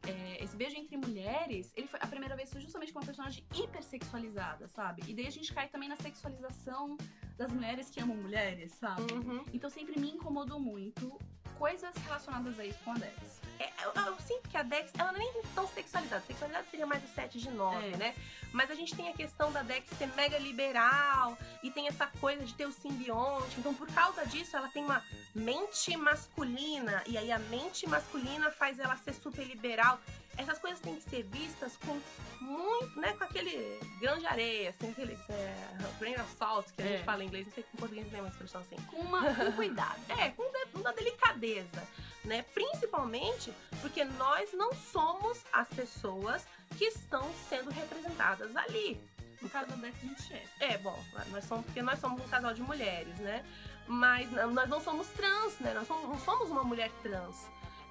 É, 0.07 0.43
esse 0.43 0.55
beijo 0.55 0.75
entre 0.77 0.95
mulheres, 0.97 1.71
ele 1.75 1.87
foi, 1.87 1.99
a 2.01 2.07
primeira 2.07 2.35
vez 2.35 2.51
foi 2.51 2.61
justamente 2.61 2.93
com 2.93 2.99
uma 2.99 3.05
personagem 3.05 3.43
hipersexualizada, 3.53 4.67
sabe? 4.67 5.03
E 5.07 5.13
daí 5.13 5.27
a 5.27 5.31
gente 5.31 5.53
cai 5.53 5.67
também 5.67 5.89
na 5.89 5.97
sexualização 5.97 6.97
das 7.37 7.51
mulheres 7.51 7.89
que 7.89 7.99
amam 7.99 8.15
mulheres, 8.15 8.71
sabe? 8.73 9.13
Uhum. 9.13 9.43
Então 9.53 9.69
sempre 9.69 9.99
me 9.99 10.09
incomodou 10.11 10.59
muito 10.59 11.19
coisas 11.58 11.93
relacionadas 12.04 12.60
a 12.60 12.65
isso 12.65 12.80
com 12.84 12.91
a 12.91 12.96
Dex. 12.96 13.13
É, 13.60 13.72
eu, 13.84 13.91
eu 14.06 14.17
sinto 14.20 14.48
que 14.50 14.56
a 14.58 14.62
Dex, 14.62 14.91
ela 14.98 15.12
não 15.12 15.20
é 15.20 15.24
nem 15.24 15.41
tão 15.56 15.67
sexualizada. 15.67 16.24
Sexualizada 16.28 16.63
seria 16.70 16.86
mais 16.86 17.04
o 17.04 17.08
7 17.08 17.39
de 17.39 17.50
9, 17.50 17.88
É. 17.93 17.98
né? 17.98 18.15
Mas 18.54 18.70
a 18.70 18.76
gente 18.76 18.96
tem 18.96 19.10
a 19.10 19.13
questão 19.13 19.52
da 19.52 19.63
Dex 19.63 19.86
ser 19.98 20.08
mega 20.15 20.38
liberal 20.38 21.36
e 21.63 21.72
tem 21.72 21.88
essa 21.88 22.06
coisa 22.20 22.46
de 22.46 22.54
ter 22.54 22.67
o 22.67 22.72
simbionte. 22.72 23.60
Então, 23.60 23.74
por 23.74 23.88
causa 23.91 24.26
disso, 24.28 24.56
ela 24.56 24.67
tem 24.70 24.84
uma 24.84 25.04
mente 25.34 25.98
masculina. 25.98 27.02
E 27.08 27.17
aí 27.17 27.32
a 27.32 27.39
mente 27.39 27.88
masculina 27.88 28.52
faz 28.52 28.78
ela 28.80 28.96
ser 28.98 29.13
super 29.13 29.43
liberal. 29.46 30.00
Essas 30.38 30.60
coisas 30.60 30.80
têm 30.80 30.95
que 30.95 31.10
ser 31.10 31.23
vistas 31.23 31.76
com 31.86 32.00
muito, 32.39 33.00
né? 33.00 33.13
Com 33.13 33.23
aquele 33.23 33.80
grão 34.00 34.17
de 34.19 34.26
areia, 34.28 34.69
assim, 34.69 34.91
aquele 34.91 35.17
é, 35.30 35.56
grain 36.00 36.15
of 36.15 36.36
salt, 36.38 36.67
que 36.76 36.82
a 36.82 36.86
É. 36.86 36.89
gente 36.89 37.06
fala 37.06 37.23
em 37.23 37.28
inglês. 37.28 37.47
Não 37.47 37.54
sei 37.54 37.63
se 37.63 37.69
em 37.73 37.78
português 37.80 38.08
tem 38.10 38.19
uma 38.19 38.30
expressão 38.30 38.62
assim. 38.62 38.76
Com, 38.88 38.97
uma, 38.97 39.21
com 39.34 39.52
cuidado. 39.54 40.00
É, 40.10 40.30
com 40.30 40.43
uma 40.80 40.93
delicadeza, 40.93 41.88
né? 42.23 42.43
Principalmente 42.54 43.52
porque 43.82 44.04
nós 44.04 44.52
não 44.54 44.71
somos 44.73 45.39
as 45.52 45.67
pessoas 45.69 46.45
que 46.78 46.86
estão 46.86 47.30
sendo 47.50 47.69
representadas 47.71 48.56
ali. 48.56 49.00
No 49.41 49.50
caso 49.50 49.69
da 49.69 49.76
Dex, 49.76 49.95
a 49.97 50.06
gente 50.08 50.34
é. 50.34 50.73
É, 50.73 50.78
bom, 50.80 50.97
nós 51.30 51.43
somos 51.45 51.65
porque 51.65 51.82
nós 51.82 52.00
somos 52.00 52.19
um 52.23 52.28
casal 52.28 52.54
de 52.54 52.62
mulheres, 52.62 53.15
né? 53.19 53.45
Mas 53.88 54.30
nós 54.32 54.67
não 54.67 54.82
somos 54.82 55.08
trans, 55.10 55.58
né? 55.60 55.73
Nós 55.73 55.88
não 55.88 56.19
somos 56.19 56.50
uma 56.50 56.63
mulher 56.63 56.91
trans. 57.04 57.36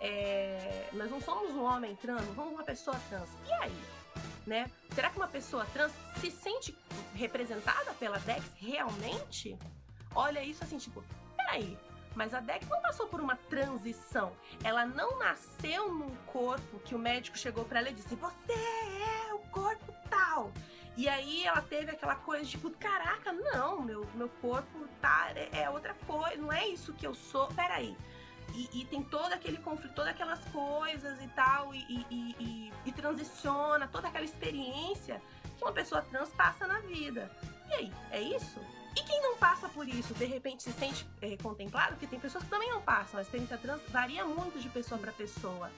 É, 0.00 0.88
nós 0.92 1.10
não 1.10 1.20
somos 1.20 1.50
um 1.52 1.62
homem 1.62 1.96
trans, 1.96 2.26
não 2.26 2.34
somos 2.34 2.52
uma 2.52 2.64
pessoa 2.64 2.98
trans. 3.08 3.28
E 3.46 3.52
aí? 3.52 3.84
Né? 4.46 4.70
Será 4.94 5.10
que 5.10 5.16
uma 5.16 5.28
pessoa 5.28 5.66
trans 5.72 5.92
se 6.20 6.30
sente 6.30 6.76
representada 7.14 7.92
pela 7.94 8.18
Dex 8.20 8.44
realmente? 8.56 9.58
Olha 10.14 10.42
isso 10.42 10.62
assim, 10.62 10.78
tipo, 10.78 11.02
peraí, 11.36 11.76
mas 12.16 12.32
a 12.32 12.40
Dex 12.40 12.66
não 12.66 12.80
passou 12.80 13.06
por 13.06 13.20
uma 13.20 13.36
transição. 13.36 14.32
Ela 14.64 14.86
não 14.86 15.18
nasceu 15.18 15.92
num 15.92 16.16
corpo 16.26 16.78
que 16.80 16.94
o 16.94 16.98
médico 16.98 17.36
chegou 17.36 17.64
pra 17.66 17.80
ela 17.80 17.90
e 17.90 17.94
disse: 17.94 18.14
Você 18.14 18.52
é 18.52 19.34
o 19.34 19.38
corpo 19.50 19.94
tal. 20.08 20.50
E 20.96 21.10
aí 21.10 21.44
ela 21.44 21.60
teve 21.60 21.90
aquela 21.90 22.14
coisa 22.16 22.46
tipo, 22.46 22.70
caraca, 22.70 23.30
não, 23.30 23.82
meu, 23.82 24.06
meu 24.14 24.30
corpo 24.40 24.88
tá, 24.98 25.30
é, 25.34 25.62
é 25.64 25.68
outra 25.68 25.94
coisa, 26.06 26.36
não 26.36 26.50
é 26.50 26.66
isso 26.66 26.94
que 26.94 27.06
eu 27.06 27.14
sou. 27.14 27.48
Peraí. 27.48 27.94
E, 28.54 28.80
e 28.80 28.84
tem 28.86 29.02
todo 29.02 29.32
aquele 29.32 29.58
conflito, 29.58 29.94
todas 29.94 30.10
aquelas 30.12 30.42
coisas 30.46 31.22
e 31.22 31.28
tal, 31.28 31.74
e, 31.74 32.06
e- 32.10 32.72
e- 32.86 32.92
transiciona, 32.92 33.86
toda 33.86 34.08
aquela 34.08 34.24
experiência 34.24 35.20
que 35.56 35.62
uma 35.62 35.72
pessoa 35.72 36.00
trans 36.02 36.30
passa 36.30 36.66
na 36.66 36.80
vida. 36.80 37.30
E 37.68 37.74
aí, 37.74 37.92
é 38.10 38.20
isso? 38.22 38.58
E 38.96 39.02
quem 39.02 39.20
não 39.22 39.36
passa 39.36 39.68
por 39.68 39.86
isso, 39.86 40.14
de 40.14 40.24
repente 40.24 40.62
se 40.62 40.72
sente 40.72 41.06
eh, 41.20 41.36
contemplado, 41.42 41.90
porque 41.92 42.06
tem 42.06 42.18
pessoas 42.18 42.42
que 42.44 42.50
também 42.50 42.70
não 42.70 42.80
passam. 42.80 43.18
A 43.18 43.22
experiência 43.22 43.58
trans 43.58 43.80
varia 43.88 44.24
muito 44.24 44.58
de 44.58 44.68
pessoa 44.70 44.98
para 44.98 45.12
pessoa, 45.12 45.70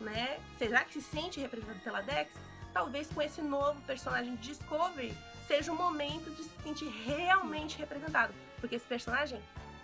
né? 0.00 0.40
Será 0.58 0.84
que 0.84 0.94
se 0.94 1.02
sente 1.02 1.38
representado 1.40 1.80
pela 1.80 2.00
Dex? 2.00 2.30
talvez 2.72 3.06
com 3.06 3.22
esse 3.22 3.40
novo 3.40 3.80
personagem 3.82 4.34
Discovery 4.34 5.16
seja 5.46 5.70
o 5.72 5.76
momento 5.76 6.28
de 6.34 6.42
se 6.42 6.62
sentir 6.64 6.88
realmente 7.06 7.78
representado. 7.78 8.34
Porque 8.60 8.74
esse 8.74 8.84
personagem 8.84 9.40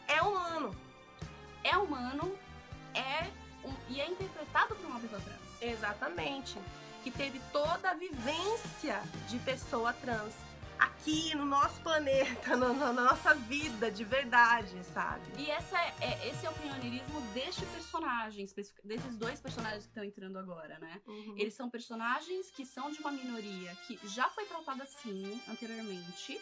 é 0.08 0.20
humano. 0.20 0.74
É 1.64 1.76
humano, 1.76 2.36
é 2.94 3.30
um, 3.64 3.74
e 3.88 4.00
é 4.00 4.08
interpretado 4.08 4.74
por 4.76 4.86
uma 4.86 5.00
pessoa 5.00 5.20
trans. 5.20 5.40
Exatamente. 5.62 6.58
Que 7.04 7.10
teve 7.10 7.40
toda 7.52 7.90
a 7.90 7.94
vivência 7.94 9.02
de 9.28 9.38
pessoa 9.40 9.92
trans 9.92 10.32
aqui 10.78 11.34
no 11.34 11.44
nosso 11.44 11.78
planeta, 11.82 12.56
no, 12.56 12.72
na 12.72 12.92
nossa 12.92 13.34
vida 13.34 13.90
de 13.90 14.02
verdade, 14.02 14.74
sabe? 14.94 15.22
E 15.36 15.50
essa 15.50 15.78
é, 15.78 15.94
é- 16.00 16.28
esse 16.28 16.46
é 16.46 16.48
o 16.50 16.54
pioneirismo 16.54 17.20
deste 17.34 17.66
personagem, 17.66 18.46
desses 18.84 19.16
dois 19.16 19.38
personagens 19.40 19.82
que 19.82 19.88
estão 19.90 20.04
entrando 20.04 20.38
agora, 20.38 20.78
né? 20.78 21.00
Uhum. 21.06 21.34
Eles 21.36 21.52
são 21.54 21.68
personagens 21.68 22.50
que 22.50 22.64
são 22.64 22.90
de 22.90 22.98
uma 23.00 23.12
minoria 23.12 23.74
que 23.86 23.98
já 24.08 24.28
foi 24.30 24.46
tratada 24.46 24.82
assim 24.84 25.40
anteriormente 25.48 26.40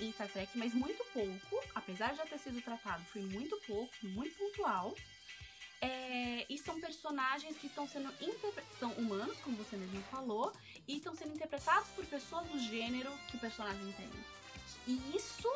em 0.00 0.12
Star 0.12 0.28
Trek, 0.28 0.56
mas 0.56 0.74
muito 0.74 1.04
pouco, 1.12 1.64
apesar 1.74 2.12
de 2.12 2.18
já 2.18 2.26
ter 2.26 2.38
sido 2.38 2.60
tratado, 2.62 3.04
foi 3.04 3.22
muito 3.22 3.56
pouco, 3.66 3.92
muito 4.02 4.36
pontual. 4.36 4.94
É, 5.82 6.44
e 6.48 6.58
são 6.58 6.78
personagens 6.78 7.56
que 7.56 7.66
estão 7.66 7.88
sendo 7.88 8.12
são 8.78 8.92
humanos, 8.92 9.38
como 9.38 9.56
você 9.56 9.76
mesmo 9.76 10.02
falou, 10.10 10.52
e 10.86 10.98
estão 10.98 11.14
sendo 11.14 11.34
interpretados 11.34 11.88
por 11.90 12.04
pessoas 12.04 12.46
do 12.48 12.58
gênero 12.58 13.10
que 13.28 13.36
o 13.36 13.40
personagem 13.40 13.92
tem. 13.92 14.10
E 14.86 15.16
isso, 15.16 15.48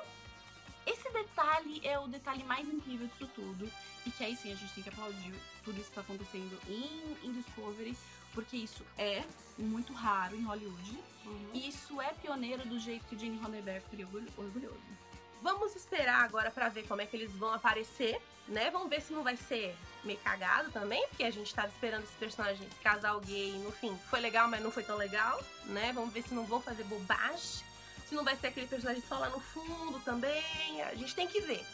esse 0.86 1.10
detalhe 1.10 1.80
é 1.86 1.98
o 1.98 2.08
detalhe 2.08 2.42
mais 2.44 2.66
incrível 2.66 3.06
disso 3.08 3.30
tudo. 3.34 3.70
E 4.06 4.10
que 4.10 4.24
aí 4.24 4.36
sim 4.36 4.52
a 4.52 4.56
gente 4.56 4.72
tem 4.74 4.82
que 4.82 4.88
aplaudir 4.88 5.34
tudo 5.62 5.78
isso 5.78 5.90
que 5.90 5.98
está 5.98 6.00
acontecendo 6.00 6.58
em, 6.68 7.26
em 7.26 7.32
Discovery, 7.32 7.96
porque 8.34 8.56
isso 8.56 8.84
é 8.98 9.22
muito 9.56 9.92
raro 9.92 10.36
em 10.36 10.42
Hollywood. 10.42 10.98
Uhum. 11.24 11.50
E 11.54 11.68
isso 11.68 12.00
é 12.00 12.12
pioneiro 12.12 12.66
do 12.68 12.78
jeito 12.78 13.04
que 13.06 13.14
o 13.14 13.18
Gene 13.18 13.38
Roddenberry 13.38 13.80
ficaria 13.80 14.04
orgulho- 14.06 14.32
orgulhoso. 14.36 14.94
Vamos 15.40 15.74
esperar 15.76 16.24
agora 16.24 16.50
pra 16.50 16.68
ver 16.68 16.86
como 16.86 17.00
é 17.02 17.06
que 17.06 17.16
eles 17.16 17.30
vão 17.32 17.52
aparecer, 17.52 18.20
né? 18.48 18.70
Vamos 18.70 18.88
ver 18.88 19.00
se 19.02 19.12
não 19.12 19.22
vai 19.22 19.36
ser 19.36 19.76
meio 20.02 20.18
cagado 20.20 20.70
também, 20.70 21.06
porque 21.08 21.22
a 21.24 21.30
gente 21.30 21.54
tava 21.54 21.68
esperando 21.68 22.02
esse 22.04 22.12
personagem, 22.14 22.66
esse 22.66 22.76
casal 22.80 23.20
gay, 23.20 23.52
no 23.58 23.70
fim, 23.72 23.96
foi 24.10 24.20
legal, 24.20 24.48
mas 24.48 24.62
não 24.62 24.70
foi 24.70 24.82
tão 24.82 24.96
legal, 24.96 25.42
né? 25.66 25.92
Vamos 25.94 26.12
ver 26.12 26.22
se 26.22 26.34
não 26.34 26.44
vão 26.44 26.60
fazer 26.60 26.84
bobagem, 26.84 27.62
se 28.08 28.14
não 28.14 28.24
vai 28.24 28.36
ser 28.36 28.48
aquele 28.48 28.66
personagem 28.66 29.02
só 29.08 29.18
lá 29.18 29.28
no 29.30 29.40
fundo 29.40 29.98
também, 30.00 30.82
a 30.82 30.94
gente 30.94 31.14
tem 31.14 31.26
que 31.28 31.40
ver. 31.42 31.64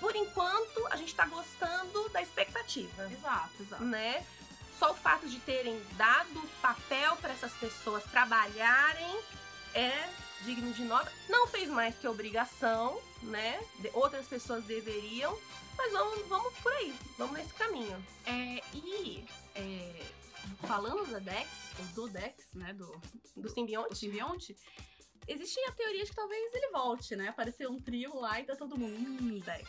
Por 0.00 0.14
enquanto, 0.16 0.86
a 0.90 0.96
gente 0.96 1.14
tá 1.14 1.24
gostando 1.26 2.08
da 2.10 2.20
expectativa, 2.20 3.08
Exato, 3.12 3.50
exato. 3.60 3.84
né? 3.84 4.24
Só 4.78 4.90
o 4.92 4.94
fato 4.94 5.28
de 5.28 5.38
terem 5.40 5.80
dado 5.96 6.40
papel 6.60 7.16
para 7.16 7.32
essas 7.32 7.52
pessoas 7.54 8.02
trabalharem 8.04 9.18
é 9.74 10.08
digno 10.42 10.72
de 10.72 10.82
nota. 10.84 11.10
Não 11.28 11.46
fez 11.46 11.68
mais 11.68 11.94
que 11.96 12.06
obrigação, 12.08 13.00
né? 13.22 13.62
De- 13.78 13.90
outras 13.94 14.26
pessoas 14.26 14.64
deveriam, 14.64 15.38
mas 15.76 15.92
vamos, 15.92 16.26
vamos 16.28 16.54
por 16.58 16.72
aí, 16.72 16.94
vamos 17.16 17.38
nesse 17.38 17.54
caminho. 17.54 18.04
É, 18.26 18.60
e 18.74 19.24
é, 19.54 20.02
falando 20.66 21.10
da 21.10 21.18
Dex, 21.18 21.48
ou 21.78 21.84
do 21.86 22.08
Dex, 22.12 22.46
né, 22.52 22.72
do, 22.74 23.00
Do 23.36 23.48
simbionte. 23.48 23.96
simbionte, 23.96 24.56
existe 25.26 25.58
a 25.60 25.72
teoria 25.72 26.04
de 26.04 26.10
que 26.10 26.16
talvez 26.16 26.54
ele 26.54 26.70
volte, 26.70 27.16
né? 27.16 27.28
Apareceu 27.28 27.70
um 27.70 27.80
trio 27.80 28.14
lá 28.20 28.40
e 28.40 28.44
tá 28.44 28.54
todo 28.54 28.76
mundo, 28.76 29.22
hum, 29.22 29.40
Dex. 29.40 29.68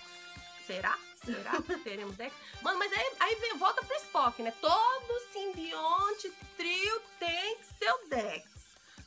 Será? 0.67 0.97
Será 1.25 1.61
que 1.61 1.77
teremos 1.79 2.15
Dex? 2.15 2.33
Mano, 2.61 2.77
mas 2.77 2.91
aí, 2.93 3.11
aí 3.19 3.35
vem, 3.35 3.57
volta 3.57 3.83
pro 3.83 3.95
Spock, 3.97 4.41
né? 4.43 4.53
Todo 4.61 5.19
simbionte 5.33 6.31
trio 6.55 7.01
tem 7.19 7.57
seu 7.79 8.07
Dex. 8.07 8.55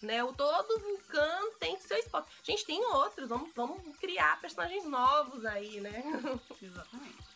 Né? 0.02 0.22
O 0.22 0.32
todo 0.32 0.78
vulcano 0.78 1.50
tem 1.58 1.76
que 1.76 1.82
ser 1.82 1.94
o 1.94 1.98
Spock. 1.98 2.28
Gente, 2.42 2.64
tem 2.64 2.84
outros. 2.84 3.28
Vamos, 3.28 3.50
vamos 3.54 3.96
criar 3.96 4.40
personagens 4.40 4.84
novos 4.84 5.44
aí, 5.44 5.80
né? 5.80 6.02
Exatamente. 6.62 7.28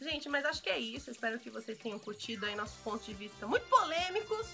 Gente, 0.00 0.28
mas 0.28 0.44
acho 0.44 0.62
que 0.62 0.70
é 0.70 0.78
isso. 0.78 1.10
Espero 1.10 1.38
que 1.38 1.48
vocês 1.48 1.78
tenham 1.78 1.98
curtido 1.98 2.44
aí 2.44 2.54
nossos 2.54 2.78
pontos 2.82 3.06
de 3.06 3.14
vista 3.14 3.46
muito 3.46 3.66
polêmicos, 3.68 4.46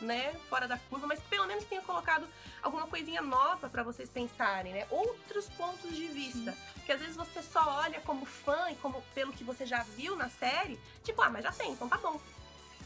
né? 0.00 0.34
Fora 0.48 0.68
da 0.68 0.78
curva, 0.78 1.06
mas 1.06 1.20
pelo 1.20 1.46
menos 1.46 1.64
tenha 1.64 1.82
colocado 1.82 2.26
alguma 2.62 2.86
coisinha 2.86 3.20
nova 3.20 3.68
pra 3.68 3.82
vocês 3.82 4.08
pensarem, 4.08 4.72
né? 4.72 4.86
Outros 4.90 5.48
pontos 5.50 5.94
de 5.94 6.06
vista. 6.06 6.56
Porque 6.74 6.92
às 6.92 7.00
vezes 7.00 7.16
você 7.16 7.42
só 7.42 7.80
olha 7.82 8.00
como 8.00 8.24
fã 8.24 8.70
e 8.70 8.76
como 8.76 9.02
pelo 9.14 9.32
que 9.32 9.44
você 9.44 9.66
já 9.66 9.82
viu 9.82 10.16
na 10.16 10.28
série, 10.28 10.78
tipo, 11.02 11.20
ah, 11.22 11.30
mas 11.30 11.42
já 11.42 11.52
tem, 11.52 11.72
então 11.72 11.88
tá 11.88 11.98
bom. 11.98 12.20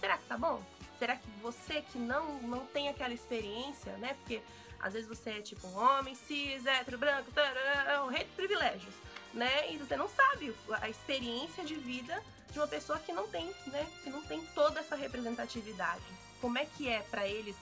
Será 0.01 0.18
que 0.18 0.25
tá 0.25 0.37
bom? 0.37 0.62
Será 0.98 1.16
que 1.16 1.29
você 1.40 1.83
que 1.83 1.98
não, 1.98 2.35
não 2.42 2.66
tem 2.66 2.88
aquela 2.88 3.12
experiência, 3.12 3.92
né? 3.98 4.14
Porque 4.14 4.42
às 4.81 4.92
vezes 4.92 5.09
você 5.09 5.31
é 5.31 5.40
tipo 5.40 5.66
um 5.68 5.77
homem 5.77 6.14
cis, 6.14 6.66
hétero, 6.66 6.98
branco, 6.98 7.31
tarará, 7.31 8.05
o 8.05 8.09
rei 8.09 8.25
de 8.25 8.31
privilégios, 8.33 8.94
né? 9.33 9.72
E 9.72 9.77
você 9.77 9.96
não 9.96 10.09
sabe 10.09 10.55
a 10.81 10.88
experiência 10.88 11.64
de 11.64 11.75
vida 11.75 12.22
de 12.51 12.59
uma 12.59 12.66
pessoa 12.66 12.98
que 12.98 13.12
não 13.12 13.29
tem, 13.29 13.46
né? 13.66 13.87
Que 14.03 14.11
não 14.11 14.22
tem 14.22 14.44
toda 14.55 14.81
essa 14.81 14.96
representatividade. 14.96 16.21
Como 16.42 16.59
é 16.59 16.66
que 16.66 16.88
é 16.88 17.00
pra 17.02 17.26
eles 17.26 17.57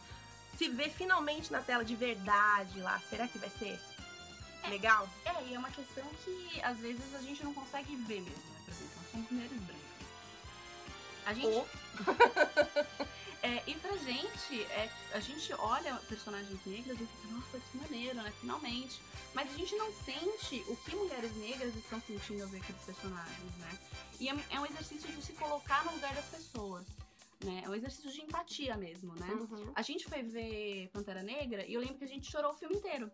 se 0.57 0.69
ver 0.69 0.90
finalmente 0.90 1.53
na 1.53 1.61
tela 1.61 1.85
de 1.85 1.95
verdade 1.95 2.81
lá? 2.81 3.01
Será 3.11 3.29
que 3.29 3.38
vai 3.38 3.51
ser 3.51 3.79
legal? 4.69 5.09
É, 5.25 5.45
e 5.45 5.55
é 5.55 5.59
uma 5.59 5.71
questão 5.71 6.05
que 6.25 6.61
às 6.62 6.79
vezes 6.79 7.14
a 7.14 7.21
gente 7.21 7.45
não 7.45 7.55
consegue 7.55 7.95
ver 7.95 8.23
mesmo, 8.23 8.43
né? 8.53 8.61
Por 8.64 8.73
exemplo, 8.73 8.93
nós 8.97 9.11
somos 9.12 9.31
mulheres 9.31 9.61
brancas. 9.61 9.81
A 11.27 11.35
gente. 11.35 11.47
Ou 11.47 11.69
É, 13.43 13.62
e 13.66 13.75
pra 13.77 13.97
gente, 13.97 14.62
é, 14.64 14.90
a 15.14 15.21
gente 15.21 15.51
olha 15.55 15.95
personagens 16.09 16.59
negras 16.66 17.01
e 17.01 17.07
fica, 17.07 17.29
nossa, 17.35 17.59
que 17.59 17.79
maneiro, 17.79 18.16
né? 18.16 18.33
Finalmente. 18.38 19.01
Mas 19.33 19.51
a 19.51 19.57
gente 19.57 19.75
não 19.77 19.90
sente 20.05 20.62
o 20.69 20.77
que 20.77 20.95
mulheres 20.95 21.35
negras 21.37 21.75
estão 21.75 22.01
sentindo 22.03 22.43
ao 22.43 22.49
ver 22.49 22.59
aqueles 22.59 22.83
personagens, 22.83 23.57
né? 23.57 23.79
E 24.19 24.29
é, 24.29 24.37
é 24.51 24.61
um 24.61 24.66
exercício 24.66 25.11
de 25.11 25.23
se 25.23 25.33
colocar 25.33 25.85
no 25.87 25.93
lugar 25.93 26.14
das 26.14 26.27
pessoas, 26.27 26.85
né? 27.44 27.62
É 27.64 27.68
um 27.68 27.74
exercício 27.74 28.11
de 28.11 28.20
empatia 28.22 28.76
mesmo, 28.76 29.14
né? 29.14 29.26
Uhum. 29.26 29.72
A 29.74 29.83
gente 29.83 30.07
foi 30.07 30.22
ver 30.22 30.88
Pantera 30.92 31.22
Negra 31.22 31.64
e 31.66 31.74
eu 31.74 31.81
lembro 31.81 31.96
que 31.96 32.05
a 32.05 32.09
gente 32.09 32.31
chorou 32.31 32.53
o 32.53 32.55
filme 32.55 32.76
inteiro. 32.76 33.11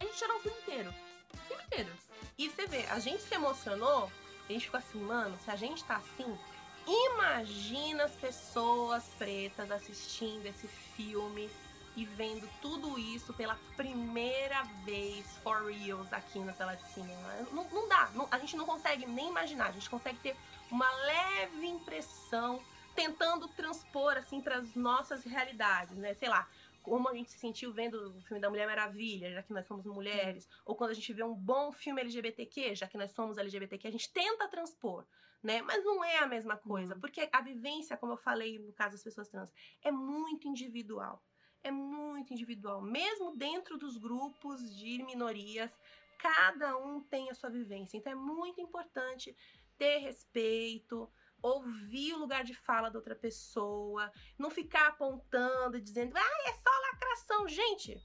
A 0.00 0.04
gente 0.04 0.18
chorou 0.18 0.36
o 0.36 0.40
filme 0.40 0.58
inteiro. 0.58 0.94
O 1.32 1.36
filme 1.48 1.64
inteiro. 1.64 1.90
E 2.38 2.48
você 2.48 2.66
vê, 2.66 2.84
a 2.86 2.98
gente 2.98 3.22
se 3.22 3.34
emocionou, 3.34 4.10
a 4.48 4.52
gente 4.52 4.66
ficou 4.66 4.78
assim, 4.78 4.98
mano, 5.00 5.36
se 5.44 5.50
a 5.50 5.56
gente 5.56 5.84
tá 5.84 5.96
assim, 5.96 6.38
imagina 6.86 8.04
as 8.04 8.12
pessoas 8.16 9.04
pretas 9.18 9.70
assistindo 9.70 10.46
esse 10.46 10.66
filme 10.66 11.50
e 11.96 12.04
vendo 12.04 12.48
tudo 12.60 12.98
isso 12.98 13.32
pela 13.34 13.56
primeira 13.76 14.62
vez 14.84 15.24
for 15.42 15.64
reals 15.70 16.12
aqui 16.12 16.40
na 16.40 16.52
tela 16.52 16.74
de 16.74 16.86
cinema. 16.92 17.34
Não, 17.52 17.64
não 17.70 17.88
dá, 17.88 18.10
não- 18.14 18.28
a 18.30 18.38
gente 18.38 18.56
não 18.56 18.66
consegue 18.66 19.06
nem 19.06 19.28
imaginar, 19.28 19.68
a 19.68 19.72
gente 19.72 19.88
consegue 19.88 20.18
ter 20.18 20.36
uma 20.70 20.90
leve 20.90 21.66
impressão 21.66 22.60
tentando 22.94 23.48
transpor 23.48 24.16
assim 24.16 24.40
para 24.40 24.56
as 24.58 24.74
nossas 24.74 25.24
realidades, 25.24 25.96
né? 25.96 26.14
Sei 26.14 26.28
lá, 26.28 26.48
como 26.82 27.08
a 27.08 27.14
gente 27.14 27.30
se 27.30 27.38
sentiu 27.38 27.72
vendo 27.72 28.16
o 28.16 28.20
filme 28.22 28.40
da 28.40 28.50
Mulher 28.50 28.66
Maravilha, 28.66 29.32
já 29.32 29.42
que 29.42 29.52
nós 29.52 29.66
somos 29.66 29.86
mulheres, 29.86 30.48
ou 30.64 30.76
quando 30.76 30.90
a 30.90 30.94
gente 30.94 31.12
vê 31.12 31.22
um 31.24 31.34
bom 31.34 31.72
filme 31.72 32.00
LGBTQ, 32.02 32.74
já 32.74 32.86
que 32.86 32.98
nós 32.98 33.10
somos 33.12 33.38
LGBTQ, 33.38 33.88
a 33.88 33.90
gente 33.90 34.12
tenta 34.12 34.46
transpor, 34.48 35.04
né? 35.42 35.62
Mas 35.62 35.82
não 35.84 36.04
é 36.04 36.18
a 36.18 36.26
mesma 36.26 36.56
coisa, 36.56 36.94
Uhum. 36.94 37.00
porque 37.00 37.28
a 37.32 37.40
vivência, 37.40 37.96
como 37.96 38.12
eu 38.12 38.16
falei 38.18 38.58
no 38.58 38.72
caso 38.72 38.92
das 38.92 39.02
pessoas 39.02 39.28
trans, 39.28 39.52
é 39.82 39.90
muito 39.90 40.46
individual. 40.46 41.22
É 41.62 41.70
muito 41.70 42.32
individual. 42.34 42.82
Mesmo 42.82 43.34
dentro 43.34 43.78
dos 43.78 43.96
grupos 43.96 44.76
de 44.76 45.02
minorias, 45.02 45.70
cada 46.18 46.76
um 46.76 47.00
tem 47.00 47.30
a 47.30 47.34
sua 47.34 47.48
vivência. 47.48 47.96
Então 47.96 48.12
é 48.12 48.16
muito 48.16 48.60
importante 48.60 49.34
ter 49.78 49.98
respeito, 49.98 51.10
ouvir 51.44 52.14
o 52.14 52.18
lugar 52.18 52.42
de 52.42 52.54
fala 52.54 52.90
da 52.90 52.98
outra 52.98 53.14
pessoa, 53.14 54.10
não 54.38 54.50
ficar 54.50 54.88
apontando 54.88 55.76
e 55.76 55.80
dizendo, 55.80 56.16
ah, 56.16 56.48
é 56.48 56.52
só 56.54 56.70
lacração. 56.90 57.46
Gente, 57.46 58.02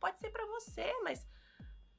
pode 0.00 0.18
ser 0.18 0.30
pra 0.30 0.46
você, 0.46 0.90
mas 1.02 1.26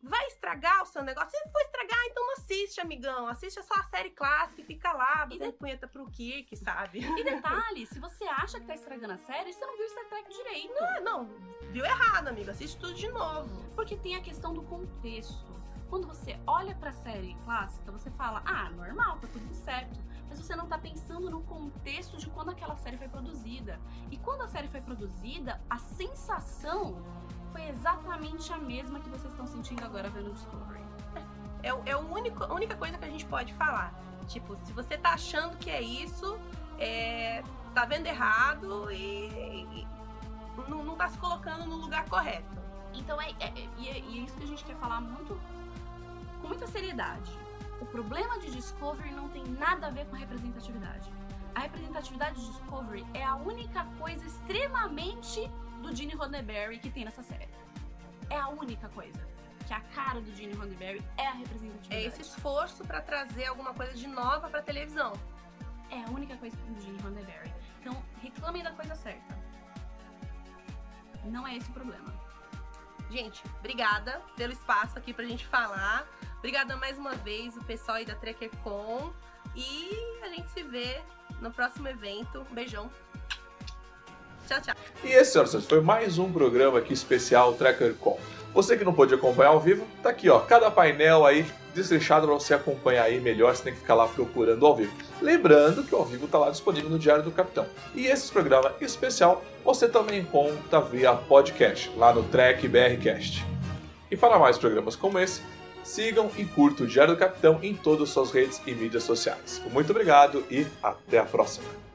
vai 0.01 0.25
estragar 0.27 0.81
o 0.81 0.87
seu 0.87 1.03
negócio? 1.03 1.29
Se 1.29 1.51
for 1.51 1.61
estragar, 1.61 1.99
então 2.05 2.25
não 2.25 2.33
assiste, 2.33 2.81
amigão. 2.81 3.27
Assiste 3.27 3.61
só 3.61 3.75
a 3.75 3.83
série 3.83 4.09
clássica 4.09 4.61
e 4.61 4.65
fica 4.65 4.91
lá, 4.91 5.27
E 5.29 5.37
batendo 5.37 5.53
punheta 5.53 5.87
pro 5.87 6.09
Kirk, 6.09 6.57
sabe? 6.57 7.01
E 7.01 7.01
detalhe, 7.23 7.85
se 7.85 7.99
você 7.99 8.23
acha 8.23 8.59
que 8.59 8.65
tá 8.65 8.73
estragando 8.73 9.13
a 9.13 9.17
série, 9.17 9.53
você 9.53 9.63
não 9.63 9.77
viu 9.77 9.89
Star 9.89 10.05
Trek 10.05 10.27
direito. 10.27 10.73
Ah, 10.81 11.01
não, 11.01 11.25
viu 11.71 11.85
errado, 11.85 12.29
amigo. 12.29 12.49
Assiste 12.49 12.79
tudo 12.79 12.95
de 12.95 13.09
novo. 13.09 13.47
Porque 13.75 13.95
tem 13.95 14.15
a 14.15 14.21
questão 14.21 14.55
do 14.55 14.63
contexto. 14.63 15.59
Quando 15.87 16.07
você 16.07 16.39
olha 16.47 16.75
pra 16.75 16.91
série 16.91 17.35
clássica, 17.45 17.91
você 17.91 18.09
fala, 18.11 18.41
ah, 18.45 18.71
normal, 18.71 19.19
tá 19.19 19.27
tudo 19.27 19.53
certo. 19.53 20.08
Mas 20.29 20.39
você 20.39 20.55
não 20.55 20.67
tá 20.67 20.77
pensando 20.77 21.29
no 21.29 21.41
contexto 21.41 22.17
de 22.17 22.29
quando 22.29 22.49
aquela 22.49 22.75
série 22.77 22.97
foi 22.97 23.07
produzida. 23.07 23.79
E 24.11 24.17
quando 24.17 24.41
a 24.43 24.47
série 24.47 24.67
foi 24.67 24.81
produzida, 24.81 25.59
a 25.69 25.77
sensação 25.77 27.01
foi 27.51 27.67
exatamente 27.67 28.53
a 28.53 28.57
mesma 28.57 28.99
que 28.99 29.09
vocês 29.09 29.31
estão 29.31 29.47
sentindo 29.47 29.83
agora 29.83 30.09
vendo 30.09 30.29
o 30.29 30.33
Discovery. 30.33 30.79
É, 31.61 31.91
é 31.91 31.93
o 31.93 32.09
único, 32.09 32.41
a 32.41 32.53
única 32.53 32.73
coisa 32.73 32.97
que 32.97 33.03
a 33.03 33.09
gente 33.09 33.25
pode 33.25 33.53
falar. 33.55 33.93
Tipo, 34.27 34.57
se 34.63 34.71
você 34.71 34.97
tá 34.97 35.09
achando 35.09 35.57
que 35.57 35.69
é 35.69 35.81
isso, 35.81 36.39
é, 36.77 37.43
tá 37.73 37.83
vendo 37.83 38.07
errado 38.07 38.89
e, 38.89 39.27
e 39.27 39.87
não, 40.69 40.85
não 40.85 40.95
tá 40.95 41.09
se 41.09 41.17
colocando 41.17 41.65
no 41.65 41.75
lugar 41.75 42.05
correto. 42.05 42.57
Então 42.93 43.19
é, 43.21 43.31
é, 43.39 43.47
é, 43.47 43.69
e 43.77 43.89
é, 43.89 43.99
e 43.99 44.19
é 44.19 44.21
isso 44.23 44.35
que 44.37 44.43
a 44.43 44.47
gente 44.47 44.63
quer 44.63 44.75
falar 44.77 45.01
muito 45.01 45.39
com 46.41 46.47
muita 46.47 46.65
seriedade. 46.67 47.31
O 47.81 47.85
problema 47.85 48.37
de 48.39 48.51
Discovery 48.51 49.11
não 49.11 49.29
tem 49.29 49.43
nada 49.43 49.87
a 49.87 49.89
ver 49.89 50.05
com 50.07 50.15
a 50.15 50.19
representatividade. 50.19 51.09
A 51.55 51.61
representatividade 51.61 52.39
de 52.39 52.47
Discovery 52.47 53.05
é 53.13 53.23
a 53.23 53.35
única 53.35 53.85
coisa 53.97 54.25
extremamente 54.25 55.49
do 55.81 55.95
Gene 55.95 56.13
Roddenberry 56.13 56.77
que 56.79 56.89
tem 56.89 57.05
nessa 57.05 57.23
série. 57.23 57.49
É 58.29 58.37
a 58.37 58.49
única 58.49 58.89
coisa. 58.89 59.19
Que 59.65 59.73
a 59.73 59.79
cara 59.81 60.19
do 60.19 60.35
Gene 60.35 60.53
Roddenberry 60.53 61.01
é 61.17 61.27
a 61.27 61.31
representatividade. 61.31 61.95
É 61.95 62.05
esse 62.05 62.21
esforço 62.21 62.83
pra 62.85 63.01
trazer 63.01 63.45
alguma 63.45 63.73
coisa 63.73 63.93
de 63.93 64.07
nova 64.07 64.49
pra 64.49 64.61
televisão. 64.61 65.13
É 65.89 66.03
a 66.03 66.09
única 66.09 66.35
coisa 66.37 66.55
do 66.57 66.81
Gene 66.81 66.99
Roddenberry. 67.01 67.53
Então, 67.79 68.03
reclamem 68.21 68.61
da 68.61 68.71
coisa 68.71 68.93
certa. 68.95 69.39
Não 71.25 71.47
é 71.47 71.55
esse 71.55 71.69
o 71.69 71.73
problema. 71.73 72.13
Gente, 73.09 73.43
obrigada 73.59 74.21
pelo 74.35 74.53
espaço 74.53 74.97
aqui 74.97 75.13
pra 75.13 75.25
gente 75.25 75.45
falar. 75.47 76.07
Obrigada 76.39 76.77
mais 76.77 76.97
uma 76.97 77.15
vez 77.15 77.55
o 77.57 77.63
pessoal 77.65 77.97
aí 77.97 78.05
da 78.05 78.15
TrekkerCon. 78.15 79.11
E 79.55 79.89
a 80.23 80.29
gente 80.29 80.49
se 80.51 80.63
vê 80.63 81.01
no 81.41 81.51
próximo 81.51 81.87
evento. 81.87 82.45
Um 82.49 82.55
beijão. 82.55 82.89
Tchau, 84.47 84.61
tchau. 84.61 84.75
E 85.03 85.07
esse, 85.09 85.33
senhoras 85.33 85.49
e 85.49 85.51
senhores, 85.51 85.69
foi 85.69 85.81
mais 85.81 86.17
um 86.17 86.31
programa 86.31 86.79
aqui 86.79 86.93
especial 86.93 87.53
TrekkerCon. 87.53 88.17
Você 88.53 88.77
que 88.77 88.85
não 88.85 88.93
pôde 88.93 89.13
acompanhar 89.13 89.49
ao 89.49 89.59
vivo, 89.59 89.85
tá 90.01 90.09
aqui, 90.09 90.29
ó, 90.29 90.39
cada 90.39 90.71
painel 90.71 91.25
aí 91.25 91.45
desleixado 91.75 92.25
para 92.25 92.35
você 92.35 92.53
acompanhar 92.53 93.03
aí 93.03 93.19
melhor, 93.19 93.55
você 93.55 93.63
tem 93.63 93.73
que 93.73 93.79
ficar 93.79 93.93
lá 93.93 94.07
procurando 94.07 94.65
ao 94.65 94.75
vivo. 94.75 94.91
Lembrando 95.21 95.83
que 95.83 95.93
o 95.93 95.99
ao 95.99 96.05
vivo 96.05 96.27
tá 96.27 96.39
lá 96.39 96.49
disponível 96.49 96.89
no 96.89 96.97
Diário 96.97 97.23
do 97.23 97.31
Capitão. 97.31 97.67
E 97.93 98.07
esse 98.07 98.31
programa 98.31 98.73
especial 98.81 99.43
você 99.63 99.87
também 99.87 100.21
encontra 100.21 100.81
via 100.81 101.13
podcast, 101.13 101.91
lá 101.95 102.11
no 102.13 102.23
Trek 102.23 102.67
BRcast. 102.67 103.45
E 104.09 104.17
para 104.17 104.39
mais 104.39 104.57
programas 104.57 104.95
como 104.95 105.19
esse, 105.19 105.43
sigam 105.83 106.29
e 106.37 106.45
curtam 106.45 106.85
o 106.85 106.89
Diário 106.89 107.13
do 107.13 107.19
Capitão 107.19 107.59
em 107.61 107.75
todas 107.75 108.03
as 108.03 108.09
suas 108.09 108.31
redes 108.31 108.61
e 108.65 108.73
mídias 108.73 109.03
sociais. 109.03 109.61
Muito 109.71 109.91
obrigado 109.91 110.43
e 110.49 110.65
até 110.81 111.19
a 111.19 111.25
próxima. 111.25 111.88